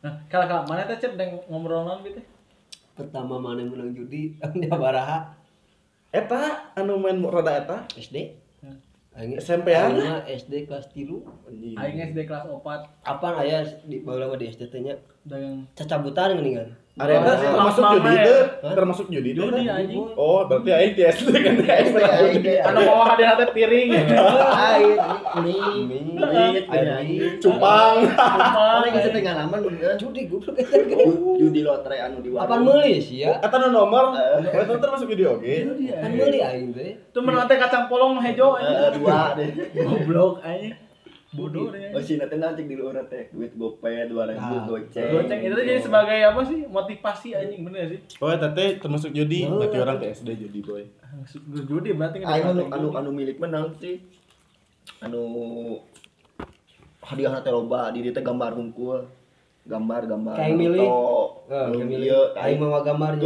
[0.00, 2.20] nah kalau kalau mana teh cep deng ngobrol non gitu
[3.00, 5.32] pertama mana yang menang judi dia baraha.
[6.10, 7.76] Eta anu main roda eta?
[7.96, 8.36] SD.
[9.10, 10.22] Aing SMP -an?
[10.22, 12.62] SD kelas 3 anjing aing SD kelas 4
[13.02, 14.94] apa aya di mah di SD teh nya?
[15.26, 19.78] Dengan cacabutan geuningan Ada eta sih termasuk judi itu termasuk judi itu Judi, kan?
[19.78, 20.04] anjing.
[20.12, 21.54] Oh, berarti aing di SD kan?
[21.56, 22.46] Di SD.
[22.60, 23.88] anu mau hadir hati piring.
[23.94, 24.90] Aing
[25.38, 28.04] mie Mie, mie air air Cupang.
[28.10, 29.94] Mana geus teh ngalaman bener.
[29.96, 30.58] judi goblok.
[30.58, 30.76] Eta
[31.38, 32.64] Judi lotre anu di apaan warung.
[32.68, 34.12] meuli sih ya Eta nu nomor,
[34.44, 35.56] eta termasuk judi oge.
[35.88, 36.90] apaan meuli aing teh?
[37.10, 39.48] Tuh menang teh kacang polong hejo Eh, anjing dua deh.
[39.78, 40.74] goblok anjing
[41.30, 44.66] bodoh deh Oh, si nanti nanti di luar teh duit gopay dua ribu Ah.
[44.66, 45.10] goceng.
[45.12, 49.10] goceng itu tuh jadi sebagai apa sih motivasi anjing bener sih Oh, eta teh termasuk
[49.10, 49.46] judi.
[49.46, 50.82] Berarti orang ke SD judi boy.
[51.62, 54.02] judi berarti Aing anu anu anu milik menang sih.
[54.98, 55.22] Anu
[57.00, 59.06] hadiah teh loba di teh gambar hungkul.
[59.70, 60.34] Gambar gambar.
[60.34, 61.70] Heeh,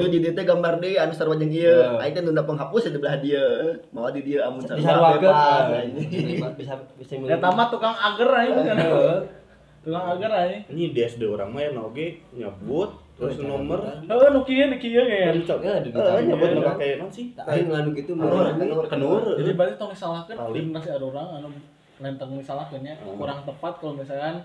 [0.07, 1.73] di gambar deui anu sarua jeung ieu.
[1.73, 2.01] Heeh.
[2.01, 3.45] Aing teh nunda penghapus di belah dia.
[3.91, 5.25] Mau di dia amun sarua Disarwakeun.
[5.25, 6.53] bebas.
[6.55, 7.41] Bisa bisa ya milih.
[7.41, 9.19] tamat tukang ager anjing bukan Heeh.
[9.81, 14.41] tukang ager anjing Ini di SD orang mah yang oge nyebut terus nomor oh nu
[14.43, 16.81] kieu nu kieu kayak Ya, di Eh, nyebut Iya, nomor iya.
[16.81, 17.31] kayak non sih.
[17.39, 18.53] Aing nganu gitu Kenur, mah.
[18.55, 19.23] kenur, Kenur.
[19.39, 20.51] jadi berarti tong disalahkan Kali.
[20.59, 21.49] generasi ada orang anu
[21.95, 23.15] lentang misalkan ya Hmm.
[23.15, 24.43] kurang tepat kalau misalkan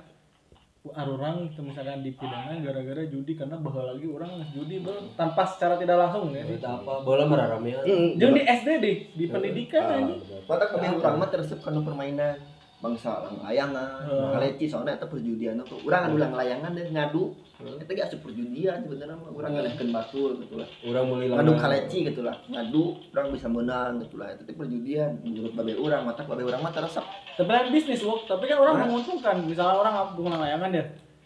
[0.95, 5.99] arurang itu misalkan dipidana gara-gara judi karena bahwa lagi orang judi bel tanpa secara tidak
[5.99, 7.27] langsung ya apa bola
[7.67, 7.84] ya.
[7.84, 8.15] Heeh.
[8.15, 10.23] Jeung di SD deh, di pendidikan anjing.
[10.47, 12.39] Mata kami urang mah teresep kana permainan
[12.80, 14.32] bangsa lang layangan, Heeh.
[14.32, 15.84] kaleci soalnya eta perjudian tuh.
[15.84, 17.36] Urang anu lang layangan deh ngadu.
[17.59, 20.67] Eta ge asup perjudian sebenarnya mah urang ngalehkeun batur gitu lah.
[20.88, 22.32] Urang meuli Ngadu kaleci gitu lah.
[22.47, 24.32] Ngadu urang bisa menang gitu lah.
[24.32, 27.03] Itu teh perjudian menurut babe urang mata babe urang mah teresep.
[27.36, 29.43] Tapi kan bisnis wok, tapi kan orang menguntungkan.
[29.43, 30.84] Misalnya orang ngabung layangan ya.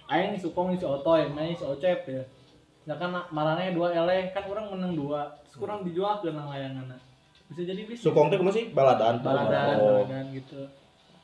[0.09, 2.21] Aing sukong si Otoy, main si Ocep ya.
[2.83, 5.29] Misalkan marane dua eleh, kan orang menang dua.
[5.45, 6.97] Terus kurang dijual ke nang layangan.
[7.53, 8.01] Bisa jadi bisnis.
[8.01, 8.73] Sukong teh kumaha sih?
[8.73, 9.21] Baladan.
[9.21, 10.01] baladan, Oh.
[10.03, 10.65] baladan gitu.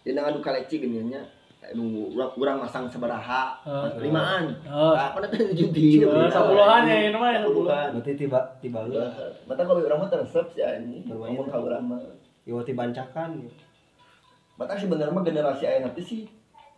[0.09, 1.21] Dina ngadu kaleci geuning nya.
[1.61, 4.01] Anu urang urang masang sabaraha, Heeh.
[4.01, 4.49] limaan.
[4.65, 6.01] Oh, Apa teh judi.
[6.01, 7.87] eh, sepuluhan ya ini mah ya sepuluhan.
[7.93, 8.97] Berarti tiba tiba lu
[9.45, 11.05] Mata babe urang mah teresep sih anjing.
[11.05, 12.01] Ngomong ka urang mah.
[12.41, 13.45] ieu dibancakan.
[14.57, 16.25] Mata sebenarnya mah generasi ayeuna teh sih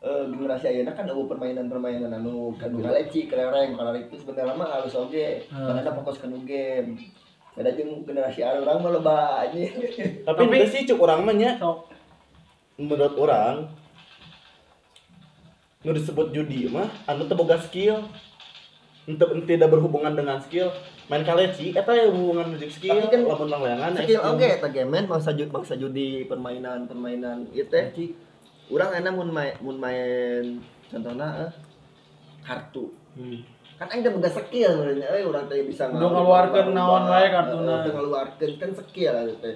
[0.01, 4.99] eh, generasi ayeuna kan ada permainan-permainan anu kan galeci, kelereng, kalau itu sebenarnya mah halus
[4.99, 5.47] oge.
[5.47, 5.71] Hmm.
[5.71, 6.99] Karena ada fokus ke nu game.
[7.51, 9.71] Beda jeung generasi urang mah loba anjing.
[10.27, 11.87] Tapi Tapi- sih cuk orang mah nya So,
[12.81, 13.69] menurut orang
[15.81, 18.05] nu disebut judi mah anu teu boga skill
[19.09, 20.69] untuk tidak berhubungan dengan skill
[21.09, 24.31] main kaleci eta ya hubungan dengan skill Tapi kan lamun nang layangan ya Skill skill.
[24.37, 27.89] oge eta game bangsa judi bangsa judi permainan-permainan ieu teh.
[28.71, 31.51] Urang enak mun main mun main contohna eh,
[32.45, 32.93] kartu.
[33.75, 37.83] Kan aing teh boga skill sebenarnya euy urang teh bisa Udah ngeluarkeun naon wae kartuna.
[37.83, 39.55] Udah ngeluarkeun kan skill eta teh.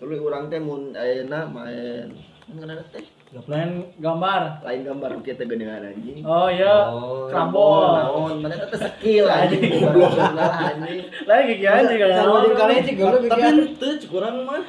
[0.00, 2.08] Tuluy urang teh mun ayeuna main
[2.44, 3.04] ngaranna teh
[3.44, 4.60] lain gambar.
[4.60, 6.20] lain gambar kita gedean anjing.
[6.20, 7.96] Oh iya, Oh, Krambol.
[7.96, 10.12] Naon, mana itu skill anjing goblok
[10.52, 11.00] anjing.
[11.24, 12.08] Lain gigi aja kan.
[12.12, 13.64] Sarua jeung kaleci goblok tapi gitu.
[13.78, 14.62] teu cuk urang mah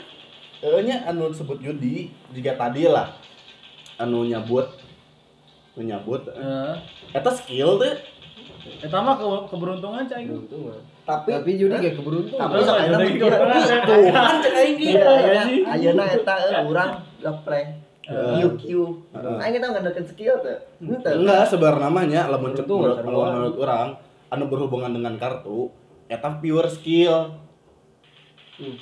[0.59, 3.11] eh nya anu disebut judi jika tadi lah
[3.97, 4.79] anu nyabut
[5.75, 6.73] anu nyabut Eh,
[7.11, 7.93] eta skill teh
[8.79, 10.23] eta mah ke- keberuntungan cai.
[10.23, 10.79] Beruntungan.
[11.03, 12.39] Tapi Tapi judi kayak keberuntungan.
[12.39, 13.27] tapi sakana mah gitu.
[13.27, 13.79] keberuntungan.
[13.83, 16.91] tuh kan cek aing gitu ayeuna ayeuna eta eh, urang
[17.23, 17.79] gapleh.
[18.03, 18.43] Heeh.
[18.43, 18.63] QQ.
[19.15, 20.59] Aing eta ngandalkeun skill teh.
[20.83, 21.23] Henteu.
[21.23, 23.95] enggak sebenarnya namanya lamun Beruntung, menurut, orang
[24.27, 25.71] anu berhubungan dengan kartu
[26.11, 27.39] eta pure skill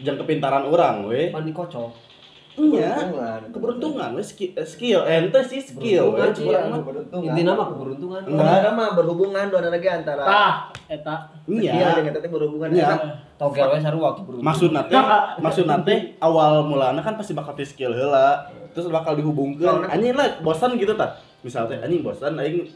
[0.01, 2.10] jangan kepintaran orang we Mandi kocok.
[2.53, 3.39] Iya Keberuntungan.
[3.49, 4.25] keberuntungan eh,
[4.61, 7.25] skill ente sih skill urang Iya, mah keberuntungan.
[7.25, 8.21] Intina mah keberuntungan.
[8.25, 8.71] Enggak.
[8.71, 10.53] Mah berhubungan dua lagi antara Tah,
[10.85, 11.15] eta.
[11.47, 12.69] iya Skill dengan eta berhubungan.
[12.69, 12.87] Iya.
[12.89, 12.97] Eta
[13.37, 14.45] Togel we sarua keberuntungan.
[14.45, 14.93] maksud nate
[15.39, 20.39] maksud nate awal mulanya kan pasti bakal di skill heula terus bakal dihubungkan anjing lah
[20.39, 22.67] bosan gitu tak misalnya anjing bosan aing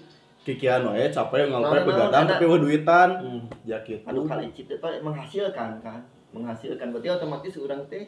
[0.42, 3.42] kikian we capek ngalpe begadang nah, tapi we duitan Hmm.
[3.62, 6.00] ya gitu anu kali Pak, menghasilkan kan
[6.32, 8.06] menghasilkan berarti otomatis orang teh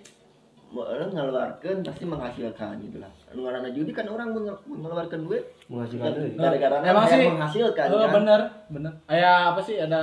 [0.80, 3.12] orang ngeluarkan pasti menghasilkan gitu lah.
[3.30, 5.44] Ngaranna judi kan orang menge- mengeluarkan duit.
[5.66, 6.36] Menghasilkan kan deui.
[6.36, 8.12] gara-gara Emang sih, menghasilkan Eh, kan?
[8.14, 8.92] bener bener.
[9.06, 10.02] Kayak apa sih ada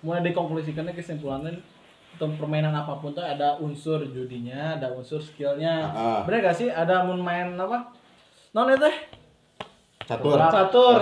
[0.00, 1.56] mulai dikonklusikannya kesimpulannya
[2.14, 5.82] untuk permainan apa pun tuh ada unsur judinya ada unsur skillnya.
[5.86, 6.22] Ah.
[6.22, 7.90] bener gak sih ada mau main apa?
[8.52, 8.86] Non itu
[10.04, 10.36] catur.
[10.38, 10.96] Catur.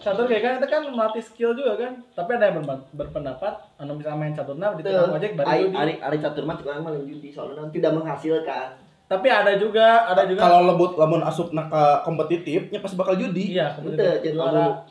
[0.00, 1.92] Catur kayak kan itu kan melatih skill juga kan.
[2.16, 5.60] Tapi ada yang berpen- berpendapat anu misalnya main catur nah di tukang ojek baru Ari
[5.68, 8.68] judi ari ari catur mah orang malah judi soalnya nanti tidak menghasilkan.
[9.08, 10.40] Tapi ada juga ada juga.
[10.44, 14.36] Kalau lebut lamun asup ka kompetitifnya pasti bakal judi iya kemudian jadi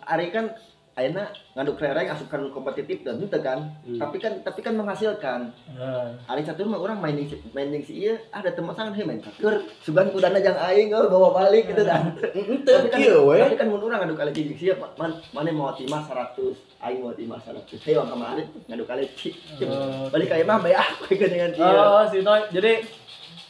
[0.10, 0.50] Ari kan
[0.98, 3.70] Aina ngadu kelereng asupkan kompetitif dan itu kan.
[3.86, 5.54] Tapi kan tapi kan menghasilkan.
[5.78, 9.06] Eh, Ari catur mah orang main di main di si iya ada teman sangat hey
[9.06, 12.18] main catur sugan kudana jang aing oh, bawa balik gitu kan.
[12.34, 13.00] Ente tapi kan
[13.46, 16.34] tapi kan mun urang ngadu kali cicik sia man mana mau timah 100
[16.82, 19.38] aing mau timah 100 hey wang kemarin ngadu kali cicik
[19.68, 20.08] Oh.
[20.10, 22.82] balik kayak mah bayar aku dengan dia oh si Toy jadi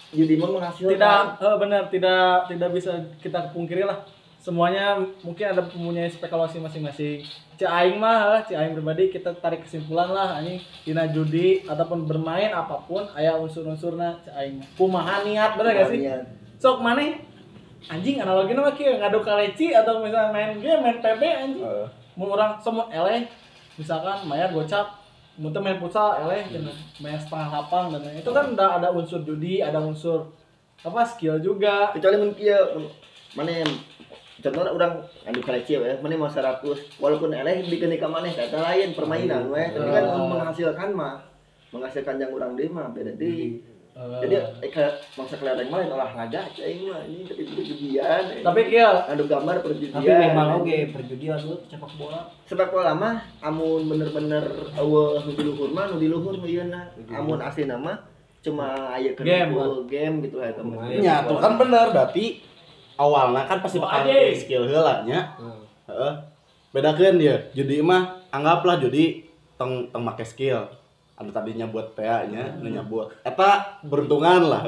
[0.07, 0.91] jadi menghasilkan.
[0.95, 4.03] tidak eh, benar tidak tidak bisa kita pungkiri lah
[4.47, 4.95] semuanya
[5.27, 7.19] mungkin ada mempunyai spekulasi masing-masing
[7.59, 12.07] Ci aing mah eh, Ci aing pribadi kita tarik kesimpulan lah ini dina judi ataupun
[12.07, 14.67] bermain apa pun aya unsur-unsurna Ci aing mah.
[14.79, 16.23] kumaha niat bener gak sih Niat.
[16.63, 17.03] sok mana
[17.91, 21.67] anjing analoginya mah kieu ngadu kaleci atau misalnya main game main PB anjing
[22.15, 23.27] mau orang semut eleh
[23.75, 24.95] misalkan mayar gocap
[25.35, 26.77] muter main futsal eleh cenah.
[27.03, 28.23] main setengah lapang dan lain-lain.
[28.23, 30.31] itu kan udah ada unsur judi ada unsur
[30.79, 32.95] apa skill juga kecuali mun kieu mun-
[33.35, 33.69] mana yang
[34.47, 34.93] contohnya orang
[35.27, 36.63] anu kaleci ya mana mau 100
[37.03, 40.23] walaupun eleh bikin ka maneh kata lain permainan tapi kan Ah.
[40.23, 41.15] menghasilkan mah
[41.75, 43.59] menghasilkan yang orang deui mah beda deui
[43.97, 44.85] Eh, jadi eh, ke
[45.17, 48.45] mangsa kelereng mah lain olahraga cai mah ini tapi perjudian eh.
[48.45, 49.97] tapi kieu anu gambar perjudian.
[49.97, 52.29] tapi memang oke perjudian lu sepak bola.
[52.45, 56.93] Sepak bola mah amun bener-bener eueuh nu di luhur mah nu di luhur nu ieuna
[57.09, 57.97] amun asli nama
[58.45, 59.57] cuma aya Game,
[59.89, 62.37] game gitu ya teman nya tuh kan bener berarti
[62.97, 64.09] awalnya kan pasti bakal Aja.
[64.09, 65.37] pakai skill heula nya
[65.87, 66.13] heeh.
[66.75, 67.47] Bedakeun dia.
[67.55, 70.67] Judi mah anggaplah judi tong tong make skill.
[71.17, 73.13] Anu tadinya buat PA nya nu nyabut.
[73.25, 74.61] Eta beruntungan lah.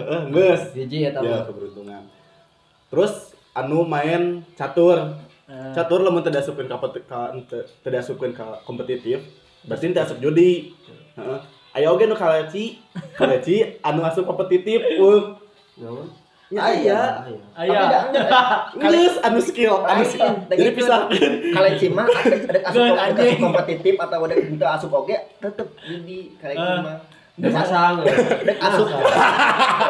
[0.74, 2.08] Hiji eta ya keberuntungan.
[2.90, 5.18] Terus anu main catur.
[5.50, 9.22] Eh, catur lamun ka teu teu diasupkeun ka kompetitif
[9.66, 10.74] berarti teu asup judi.
[11.18, 11.40] Heeh.
[11.70, 12.82] Aya oge nu kaleci
[13.14, 15.38] kaleci anu asup kompetitif uh
[16.50, 16.66] Naon?
[16.66, 17.02] aya
[17.54, 17.80] Aya.
[18.02, 18.02] aya
[18.74, 21.06] geus anu skill anu skill jadi pisah
[21.54, 26.58] kalau cima ada asup ada kompetitif atau ada itu asup oge tetep judi kalau Eh.
[26.58, 26.93] cima.
[27.39, 27.93] Udah pasang.
[28.43, 28.88] dek asup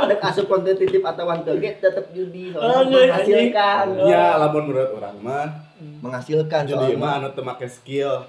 [0.06, 2.54] dek asup kompetitif atau henteu ge tetep judi.
[2.54, 3.86] Nggak, menghasilkan.
[4.06, 5.48] Ya lamun menurut orang mah
[5.80, 7.02] menghasilkan judi soalnya.
[7.02, 8.22] mah anu teu make skill.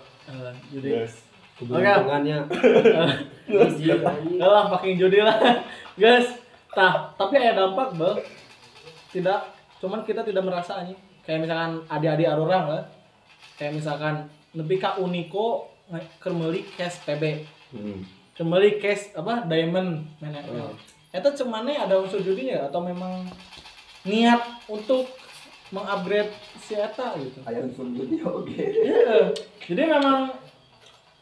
[0.71, 1.15] Jadi geus
[1.61, 2.49] Keberuntungannya.
[4.41, 5.37] Lah pakai judi lah.
[6.01, 6.40] Guys
[6.75, 8.15] tah tapi ada dampak bel
[9.11, 9.51] tidak
[9.83, 10.97] cuman kita tidak merasa nih
[11.27, 12.85] kayak misalkan adik-adik arurang lah
[13.59, 15.71] kayak misalkan lebih ke Uniko
[16.23, 17.23] kembali cash PB
[17.75, 18.01] hmm.
[18.39, 20.41] kembali cash apa diamond mana
[21.11, 23.27] itu cumannya ada unsur judinya atau memang
[24.07, 24.41] niat
[24.71, 25.11] untuk
[25.71, 27.43] mengupgrade si Eta gitu.
[27.47, 29.35] Aya unsur judi oge Iya.
[29.67, 30.35] jadi memang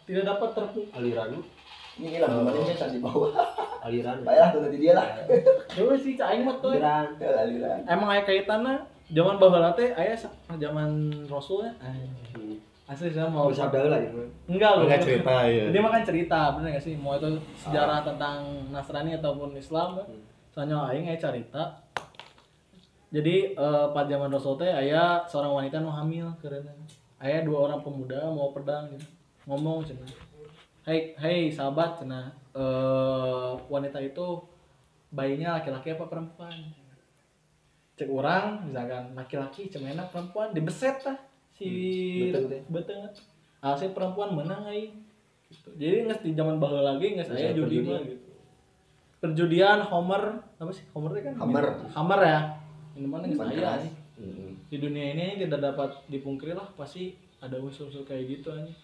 [0.09, 1.41] tidak dapat terpu aliran
[1.99, 3.35] ini lah kemarin dia di bawah.
[3.83, 4.23] Aliran.
[4.23, 5.07] Bayar tuh nanti dia lah.
[5.75, 6.79] Dewe sih cah aing mah tuh.
[6.79, 7.19] Aliran.
[7.19, 7.79] Aliran.
[7.91, 8.79] Emang aya kaitannya
[9.11, 11.73] zaman baheula teh aya sa- zaman Rasul ya.
[12.89, 14.23] Asli saya mau mau sabda lah itu.
[14.49, 14.89] Enggak loh.
[14.89, 16.95] Enggak cerita ya ini mah kan cerita bener gak sih?
[16.97, 17.29] Mau itu
[17.61, 20.07] sejarah tentang Nasrani ataupun Islam kan
[20.55, 21.85] soalnya aing aya cerita.
[23.13, 26.73] Jadi eh, pas zaman Rasul teh aya seorang wanita nu hamil karena
[27.19, 29.05] aya dua orang pemuda mau pedang gitu.
[29.49, 30.28] Ngomong cenah
[30.89, 32.01] Hei, hei sahabat.
[32.01, 34.41] Cenah eh wanita itu
[35.13, 36.57] bayinya laki-laki apa perempuan?
[38.01, 41.21] Cek orang misalkan laki-laki cemena perempuan dibeset lah
[41.53, 41.69] si
[42.25, 42.63] Beteng teh.
[42.73, 43.01] beteng
[43.61, 44.95] hasil perempuan menang aing
[45.51, 45.69] gitu.
[45.77, 48.33] jadi nggak di zaman baheula lagi nggak saya judi mah gitu.
[49.21, 50.41] Perjudian Homer.
[50.57, 50.89] Apa sih?
[50.97, 51.35] Homer itu kan?
[51.37, 51.65] Hammer.
[51.93, 52.41] Hammer ya.
[52.97, 53.85] Nggak Bukan saya.
[53.85, 54.51] nih Hmm.
[54.67, 58.75] di dunia ini tidak dapat dipungkiri lah pasti ada unsur-unsur kayak gitu anjing.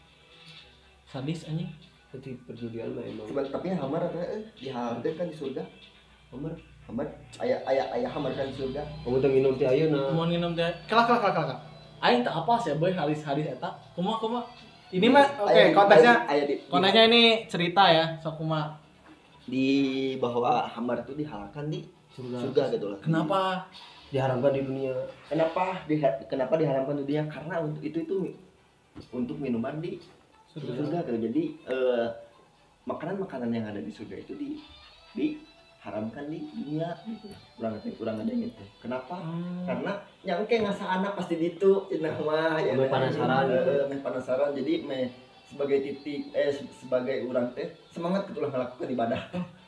[1.10, 1.66] Sadis anjing
[2.14, 3.26] jadi perjudian mah emang.
[3.26, 5.62] Cuman tapi hamar atau eh diharamkan kan di surga.
[6.30, 6.54] Omar
[6.84, 7.06] Hamar
[7.40, 8.82] ayah ayah ayah hamar kan di surga.
[9.02, 10.68] kamu tuh minum teh ayeuna mau minum teh.
[10.86, 11.60] Kelak kelak kelak kelak.
[12.04, 13.72] Aing tak apa sih boy halis halis eta.
[13.96, 14.44] Kumaha kumaha
[14.94, 16.14] ini mah oke di- konteksnya
[16.70, 18.78] konteksnya ini cerita ya sok kumaha
[19.50, 19.66] di
[20.22, 21.82] bahwa hamar itu dihalalkan di
[22.14, 22.36] surga.
[22.46, 22.98] surga gitu lah.
[23.02, 23.40] kenapa?
[24.14, 24.94] Diharamkan di dunia.
[25.26, 25.98] Kenapa di
[26.30, 27.26] kenapa diharamkan di dunia?
[27.26, 28.16] Karena untuk itu itu
[29.10, 29.98] untuk minuman di
[30.56, 31.18] surga tuh.
[31.18, 32.06] Jadi eh,
[32.84, 34.48] makanan-makanan yang ada di surga itu di
[35.14, 37.28] diharamkan di dunia gitu.
[37.56, 38.64] Kurang ada kurang ada gitu.
[38.82, 39.16] Kenapa?
[39.18, 39.64] Hmm.
[39.64, 39.92] Karena
[40.24, 43.70] nyangke ngasa anak pasti ditu cenah mah ya Meh penasaran gitu.
[43.70, 45.04] Eh, meh penasaran jadi meh
[45.44, 49.22] sebagai titik eh se- sebagai orang teh semangat gitu lah melakukan ibadah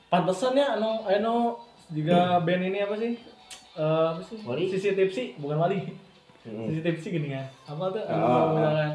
[0.09, 1.61] Pantesan ya anu anu
[1.93, 3.13] juga band ini apa sih?
[3.77, 4.39] Eh, apa sih?
[4.43, 4.67] Wali?
[4.67, 5.79] Sisi tipsi, bukan wali.
[6.43, 6.67] Hmm.
[6.67, 7.47] Sisi tipsi gini kan.
[7.71, 8.03] Apa tuh?
[8.03, 8.91] Misalkan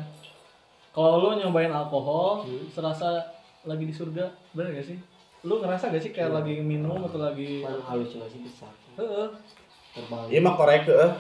[0.92, 3.24] kalau lu nyobain alkohol, serasa
[3.64, 4.98] lagi di surga, bener gak sih?
[5.48, 8.74] Lu ngerasa gak sih kayak lagi minum atau lagi Kan halusinasi besar.
[9.00, 9.28] Heeh.
[9.92, 10.28] Terbang.
[10.28, 11.12] Iya mah korek eh.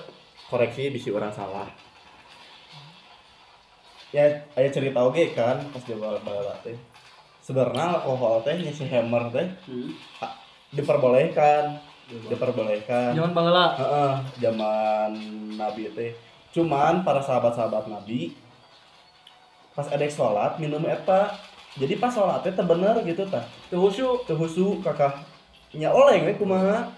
[0.47, 1.67] koreksi bisi orang salah.
[4.11, 4.27] Ya,
[4.59, 6.75] aya cerita oge kan pas di bala teh.
[7.39, 9.95] Sebenarnya alkohol teh nya si hammer teh Hmm.
[10.75, 11.79] diperbolehkan,
[12.27, 13.15] diperbolehkan.
[13.15, 13.65] Jangan bangla.
[13.79, 14.13] Heeh,
[14.43, 15.11] zaman
[15.55, 16.11] Nabi teh.
[16.51, 18.35] Cuman para sahabat-sahabat Nabi
[19.71, 21.35] pas ada sholat minum eta.
[21.79, 23.47] Jadi pas sholatnya teh bener gitu tah.
[23.71, 24.27] Tuh khusyuk.
[24.27, 25.23] Teu husu kakak
[25.71, 26.91] nya oleng we kumaha.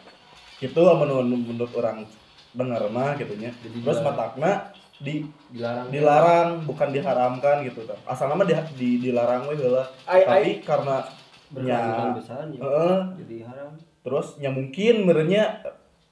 [0.57, 2.07] Gitu menurut menurut orang
[2.53, 3.53] dengar mah gitu nya.
[3.61, 5.91] Terus matakna di Dilarang.
[5.93, 7.97] dilarang bukan diharamkan gitu tah.
[8.09, 9.85] Asal nama di, di dilarang we heula.
[10.09, 11.05] Ai Tapi karena
[11.53, 12.57] nya ya.
[12.57, 13.77] heeh Jadi haram.
[14.01, 15.61] terus nya mungkin merenya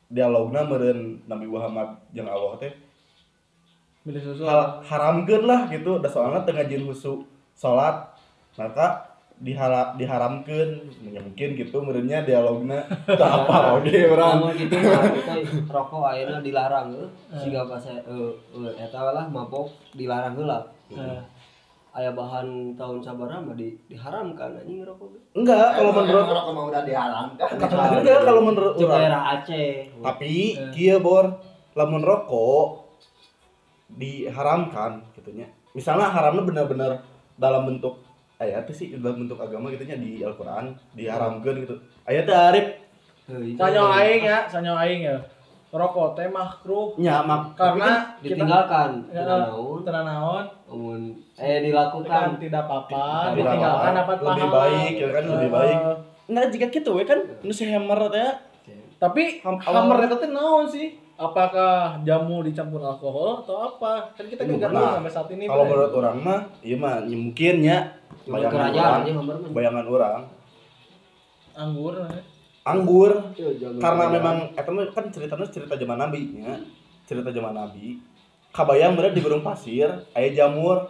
[0.06, 2.74] dialogna meureun Nabi Muhammad jeung Allah teh.
[4.08, 6.02] Hal haramkeun lah gitu.
[6.02, 7.22] Da soalnya tengah jin husu
[7.54, 8.10] salat
[8.58, 10.70] maka dihala diharamkeun.
[11.14, 12.82] Ya mungkin gitu merenya dialogna.
[13.10, 14.74] Teu apa oge urang Namun gitu
[15.22, 15.34] kita
[15.70, 17.10] rokok ayeuna dilarang heuh.
[17.38, 20.66] Siga pas eh eh, eta lah mabok dilarang heula.
[20.94, 21.22] Nah,
[21.92, 25.12] Aya bahan tahun sabaraha mah di, diharamkan anjing rokok.
[25.36, 27.48] enggak kalau menurut orang mau udah diharamkan.
[28.00, 29.92] Enggak kalau menurut daerah Aceh.
[30.00, 31.28] tapi kieu bor.
[31.76, 32.81] Lamun rokok
[33.98, 36.92] diharamkan gitunya misalnya haramnya benar-benar
[37.36, 38.00] dalam bentuk
[38.38, 41.76] ayat sih dalam bentuk agama gitunya di Al-Qur'an diharamkan gitu
[42.08, 42.82] ayat arif
[43.32, 45.18] itu sanyo aing ya, sanyo aing ya.
[45.72, 49.08] Rokok teh makruh nya mak karena kita ditinggalkan.
[49.08, 52.28] Ya, naon Umun eh kan dilakukan.
[52.44, 54.36] tidak apa-apa, ditinggalkan dapat pahala.
[54.36, 55.78] Lebih baik, ya kan, lebih baik.
[55.80, 55.96] Eh,
[56.32, 58.51] nah jika gitu we kan nu si hammer teh
[59.02, 60.94] Tapi Ham- hammer itu naon sih?
[61.18, 64.14] Apakah jamu dicampur alkohol atau apa?
[64.14, 65.50] Kan kita nggak tahu sampai saat ini.
[65.50, 67.78] kalau menurut orang mah iya mah ya mungkin ya.
[68.30, 69.02] Bayangan orang.
[69.26, 69.36] mah.
[69.50, 70.20] bayangan orang.
[71.58, 72.22] Anggur eh.
[72.62, 73.12] anggur.
[73.34, 76.62] Iya, karena memang eta mah kan ceritanya cerita zaman nabi nya
[77.10, 77.98] cerita zaman nabi.
[78.54, 80.90] Kabayang bener di gunung pasir aya jamur.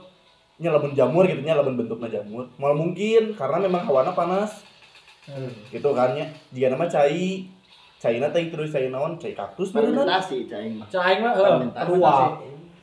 [0.60, 2.48] Nya lamun jamur gitu nya lamun bentuknya jamur.
[2.60, 4.68] Mal mungkin karena memang hawana panas.
[5.28, 5.52] Hmm.
[5.72, 6.28] gitu kan nya.
[6.52, 7.48] Jika nama cai
[8.02, 11.88] cai teh terus cai naon cai kaktus beneran fermentasi cai mah Cai mah Fermentasi.
[11.88, 12.32] ruang.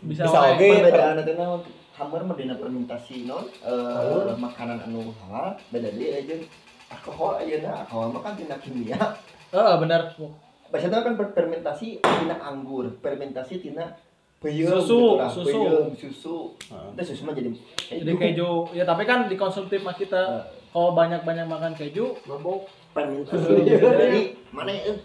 [0.00, 0.54] Bisa, Bisa wae.
[0.54, 0.70] oge.
[0.78, 1.60] perbedaan itu naon
[1.92, 6.34] hammer mah dina fermentasi non eh, makanan anu halal beda deui aja
[6.88, 8.94] alkohol ayeuna alkohol mah kan tina kimia
[9.48, 10.12] Eh, benar.
[10.68, 13.90] biasanya kan fermentasi tina anggur fermentasi tina
[14.38, 15.48] peyem Susu, gitu lah, susu.
[15.50, 16.36] peyem, susu
[16.68, 16.88] Heeh.
[16.94, 17.50] itu susu mah jadi
[17.90, 18.70] Jadi keju.
[18.70, 22.70] Ya tapi kan dikonsumtif mah kita kalau banyak-banyak makan keju, mabok.
[22.98, 24.20] Fermentasi jadi
[24.50, 24.98] mana ya eh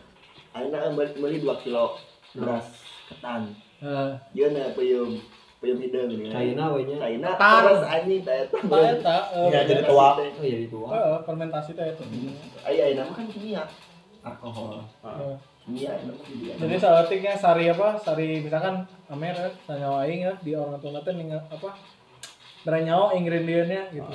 [0.53, 1.93] ayeuna beli beli 2 kilo
[2.33, 2.65] beras
[3.09, 5.21] ketan eh, dia na peyem
[5.61, 6.31] peyem hidung gitu ya.
[6.35, 6.97] China we nya.
[6.99, 7.55] China Ketan.
[7.63, 10.07] terus anjing teh eta eta eh, Ya, jadi tua.
[10.19, 10.87] Oh jadi tua.
[10.91, 12.03] eh, fermentasi teh itu.
[12.67, 13.63] Ayo ayo nama kan kimia
[14.23, 15.95] alkohol Eh, mah
[16.59, 17.95] jadi salatiknya sari apa?
[17.95, 21.69] Sari misalkan amer ya, sanyawa aing ya di orang tua teh apa?
[22.67, 24.11] Beranyawa ingredientnya gitu.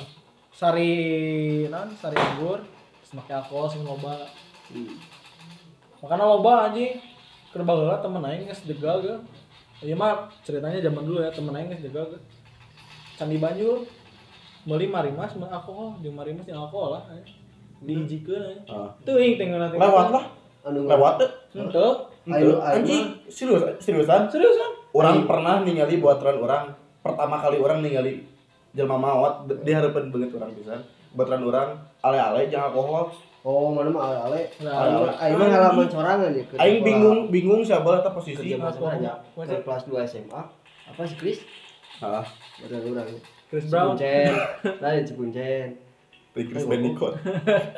[0.53, 0.91] Sari
[1.65, 2.61] non, sari anggur,
[3.13, 4.27] make alkohol sing loba.
[6.01, 6.97] Makanya loba anjing.
[7.49, 9.15] Keur baheula temen aing geus jegal ge.
[9.81, 12.19] Ieu mah ceritanya zaman dulu ya, temen aing geus jegal ge.
[13.17, 13.83] Candi Banjur
[14.67, 17.03] meuli marimas mun alkohol, jeung marimas jeung alkohol lah.
[17.81, 18.59] Dijikeun aya.
[18.67, 18.89] Heeh.
[19.07, 19.79] Teuing tinggal nanti.
[19.79, 20.25] lewat lah
[20.67, 22.11] Anu lewat tuh Henteu.
[22.59, 24.71] Anjing serius seriusan Seriusan?
[24.93, 28.25] orang pernah ningali buatan orang pertama kali orang ningali
[28.73, 30.81] jelma maot di harapan banget orang pisan
[31.15, 31.69] buatan orang
[32.05, 34.51] ale-ale jangan alkohol Oh, mana mah ale-ale.
[34.59, 36.43] Nah, Aing mah halaman sorangan ya.
[36.59, 38.75] aing bingung bingung siapa eta posisi kelas
[39.87, 40.41] 2 SMA.
[40.91, 41.39] Apa sih Chris?
[42.03, 42.25] Heeh.
[42.59, 43.07] Betul urang.
[43.47, 43.95] Chris Brown.
[43.95, 44.33] Cipuncen.
[44.83, 45.67] Lain Cipuncen.
[46.35, 47.17] Chris Benicot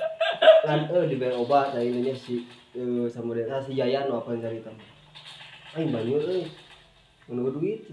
[0.68, 2.46] Kan eh di bel obat da ininya si
[2.78, 4.70] eh, sama dia si Yayan apa yang cerita.
[5.78, 6.50] Aing banyu euy.
[7.30, 7.86] Menunggu duit.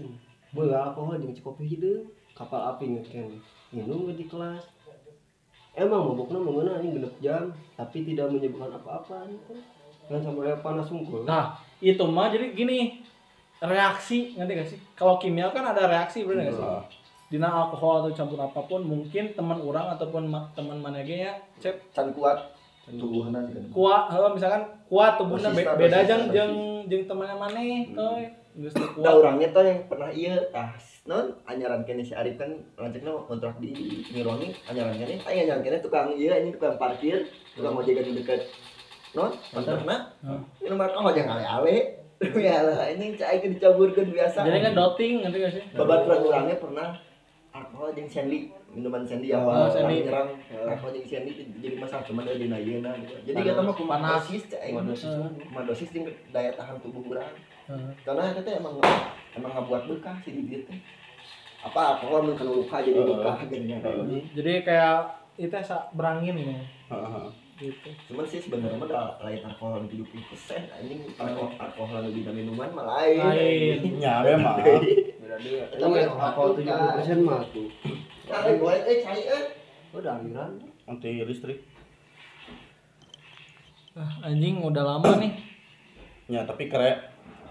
[0.53, 2.09] Boy alkohol jeung cikopi hideung.
[2.33, 3.37] Kapal api ngeken.
[3.73, 4.65] Minum di kelas.
[5.77, 7.43] Emang mabukna mengeuna anjing genep jam,
[7.77, 9.29] tapi tidak menyebabkan apa-apa.
[10.09, 11.23] Kan sampai panas sungkul.
[11.23, 12.99] Nah, itu mah jadi gini
[13.61, 14.79] reaksi ngerti gak sih?
[14.97, 16.65] Kalau kimia kan ada reaksi bener gak sih?
[16.65, 16.83] Heeh.
[17.29, 21.37] dina alkohol atau campur apa pun mungkin teman orang ataupun ma- teman mana ge ya
[21.61, 22.41] cep can kuat
[22.89, 26.33] tubuhna gitu kuat heuh misalkan kuat tubuhna be- beda dosis.
[26.33, 26.55] jeung
[26.89, 28.25] jeung temannya maneh euy
[28.57, 30.73] geus teu da kuat orangnya tuh yang pernah iya ah
[31.09, 33.73] non anyaran kene si Arif kan lanjutnya kontrak di
[34.07, 35.17] Nirwangi anyaran kene.
[35.25, 38.45] Ayo anyaran kene tukang iya ini tukang parkir tukang ojek di dekat.
[39.11, 40.43] Non kontrakna Hmm.
[40.59, 41.97] ini nomor oh jangan ale-ale
[42.37, 44.43] ya lah ini cai ke dicampurkan biasa.
[44.43, 45.63] Jadi kan doting ngerti gak sih?
[45.73, 46.89] Babaturan orangnya pernah
[47.49, 50.05] alkohol jeung Sandy minuman Sandy Oh, apa Sandy.
[50.05, 54.21] nyerang alkohol jeung Sandy itu jadi masalah cuma dari nayeuna gitu jadi kita mah kumaha
[54.21, 55.33] dosis cai Heeh.
[55.41, 57.33] kumaha dosis jeung daya tahan tubuh urang
[57.65, 57.89] Heeh.
[58.05, 58.77] karena kita emang
[59.33, 60.77] emang ngabuat berkah sih di dieu teh
[61.59, 63.75] apa alkohol mun kana luka jadi berkah gini
[64.31, 64.97] jadi kayak
[65.39, 65.55] itu
[65.95, 66.55] berangin gitu
[66.89, 67.25] Heeh.
[67.59, 67.89] gitu.
[68.11, 69.99] Cuman sih sebenarnya mah lain alkohol 70%
[70.67, 70.99] anjing.
[71.15, 73.19] Alkohol alkohol lebih dari minuman mah lain.
[73.19, 73.79] Lain.
[73.99, 74.89] nya memang Tapi
[75.75, 77.43] tapi yang alkohol tujuh puluh persen mah.
[77.51, 77.67] Tuh
[78.31, 79.43] eh, boleh eh cai eh.
[79.95, 80.51] Udah aliran
[80.87, 81.59] anti listrik.
[83.93, 85.33] Ah, anjing udah lama nih.
[86.31, 86.99] Ya tapi keren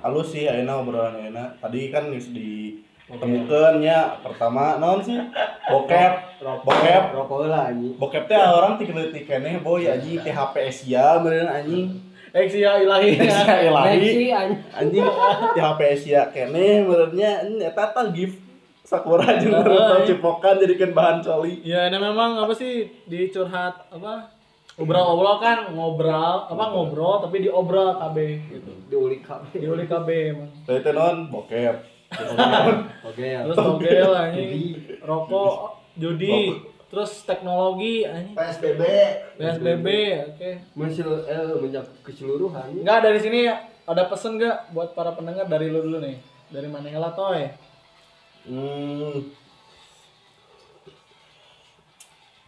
[0.01, 2.31] halus sih ayeuna obrolan ayeuna tadi kan geus
[3.09, 5.17] ditemukeun nya pertama naon sih?
[5.69, 6.13] Bokep.
[6.45, 7.03] Bokep.
[7.17, 12.05] Rokok lah ini bokep teh orang tikeleutik keneh boy aji THP Asia meureun anjing.
[12.29, 13.17] Eksia ilahi.
[13.17, 13.89] Asia ilahi.
[13.97, 14.53] Anjing.
[14.77, 15.05] Anjing
[15.57, 18.45] THP Asia keneh meureunnya eta tah gift
[18.85, 20.07] sakura Naruto iya.
[20.09, 21.61] cipokan jadikan bahan coli.
[21.61, 24.33] Ya, ini memang apa sih dicurhat apa?
[24.79, 28.73] Obrol-obrol kan ngobrol, apa ngobrol tapi diobrol KB gitu.
[28.87, 30.51] diulik kabeh Diulik KB emang.
[30.65, 31.98] Teh non bokep
[33.05, 35.55] oke ya Terus togel anjing, rokok,
[35.95, 36.57] judi,
[36.87, 38.33] terus teknologi anjing.
[38.33, 38.83] PSBB
[39.37, 39.87] PSBB,
[40.27, 40.51] oke.
[40.75, 43.41] masih eh mencakup keseluruhan Enggak dari sini
[43.85, 46.17] ada pesen nggak buat para pendengar dari lu dulu nih?
[46.49, 47.45] Dari mana lah toy?
[48.45, 49.21] Hmm.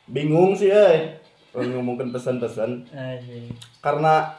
[0.07, 0.73] Bingung sih.
[1.51, 3.51] Kalau ngomongin pesan-pesan Anjing.
[3.79, 4.39] karena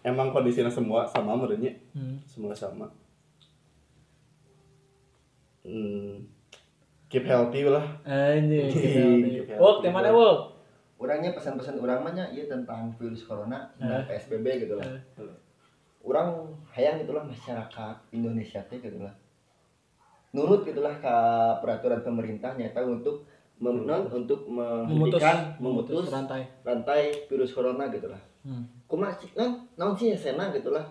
[0.00, 2.22] emang kondisinya semua sama merenya Hmm.
[2.24, 2.86] semua sama.
[5.66, 6.22] Hmm.
[7.06, 7.82] Keep healthy lah.
[8.02, 8.70] Anjing.
[8.70, 9.30] Keep healthy.
[9.56, 10.38] Wok, di mana Wok?
[10.96, 14.04] orangnya pesan-pesan orang mah nya ieu tentang virus corona dan Eh.
[14.08, 14.88] PSBB gitu lah.
[16.00, 16.28] Orang
[16.70, 19.12] hayang itulah masyarakat Indonesia teh gitu lah.
[20.32, 21.14] Nurut gitulah ke
[21.60, 26.42] peraturan pemerintah nyata untuk mem- non, untuk Memutus, menghentikan memutus memutus rantai.
[26.62, 28.20] rantai virus corona gitu lah.
[28.40, 28.64] Hmm.
[28.86, 30.84] Kumaha sih non naon sih sena gitu lah.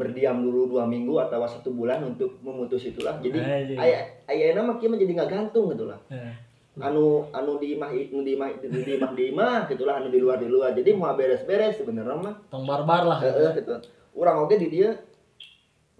[0.00, 3.20] Berdiam dulu dua minggu atau satu bulan untuk memutus itulah.
[3.20, 3.76] Jadi Anjing.
[3.76, 6.00] aya aya mah kieu mah jadi nggak gantung gitu lah.
[6.08, 6.32] Ya.
[6.80, 10.22] anu anu di imah anu di imah di di imah di imah gitulah anu di
[10.22, 13.18] luar di luar jadi mau beres-beres sebenarnya mah Tong barbar lah.
[13.20, 13.74] heeh gitu
[14.16, 14.94] urang oge di dia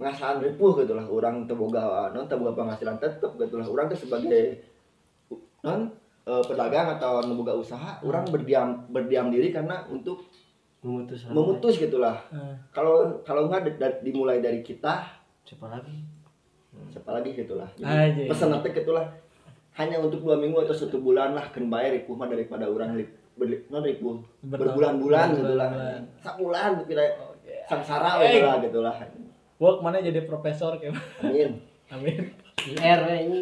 [0.00, 3.92] ngasaan ripuh gitu lah urang teu boga non teu boga penghasilan tetep gitu lah urang
[3.92, 4.64] teh sebagai
[5.60, 5.92] non
[6.24, 10.24] eh, pedagang atau anu boga usaha urang berdiam berdiam diri karena untuk
[10.80, 11.36] memutus rantai.
[11.36, 15.04] memutus gitulah Eh, kalau kalau nggak di- di- dimulai dari kita
[15.42, 15.92] siapa lagi
[16.88, 19.04] siapa lagi gitulah jadi pesan nanti gitulah
[19.72, 23.04] hanya untuk dua minggu atau satu bulan lah kan bayar ripuh mah daripada orang li,
[23.32, 26.00] berli, non Bertahun- berbulan-bulan gitu lah berbulan-bulan.
[26.18, 27.54] sabulan kira Oke.
[27.66, 28.28] sangsara Eh.
[28.30, 28.94] gitu lah gitu lah
[29.56, 31.60] Wok mana jadi profesor kayak amin
[31.92, 32.22] Amin.
[32.76, 33.40] R ini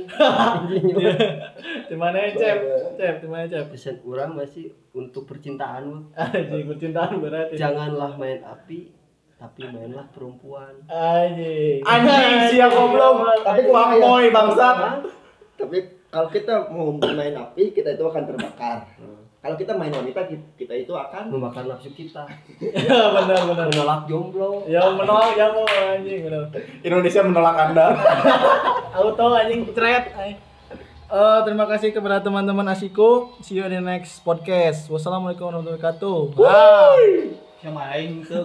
[1.91, 2.59] Di mana ya, Cep?
[3.01, 3.73] Cep, di mana Cep?
[3.73, 6.03] pesan orang masih untuk percintaan mah.
[6.15, 7.69] Anjing, percintaan berat ya.
[7.69, 8.95] janganlah main api
[9.39, 11.79] tapi mainlah perempuan Anjing.
[11.87, 13.23] Anjing sia goblok.
[13.47, 14.77] Tapi Fuckboy bangsat.
[15.59, 15.79] tapi
[16.09, 18.87] kalau kita mau main api kita itu akan terbakar
[19.49, 22.29] kalau kita main wanita ki- kita itu akan membakar nafsu kita
[22.85, 23.67] Ya benar benar.
[23.67, 26.53] menolak jomblo Ya menolak ya mau anjing benar.
[26.85, 27.87] Indonesia menolak Anda.
[29.01, 30.13] Auto anjing cret.
[30.13, 30.37] anjing.
[31.09, 33.33] Eh, terima kasih kepada teman-teman Asiko.
[33.41, 34.93] See you in the next podcast.
[34.93, 36.19] Wassalamualaikum warahmatullahi wabarakatuh.
[36.45, 36.93] Ah.
[37.59, 38.11] Yang main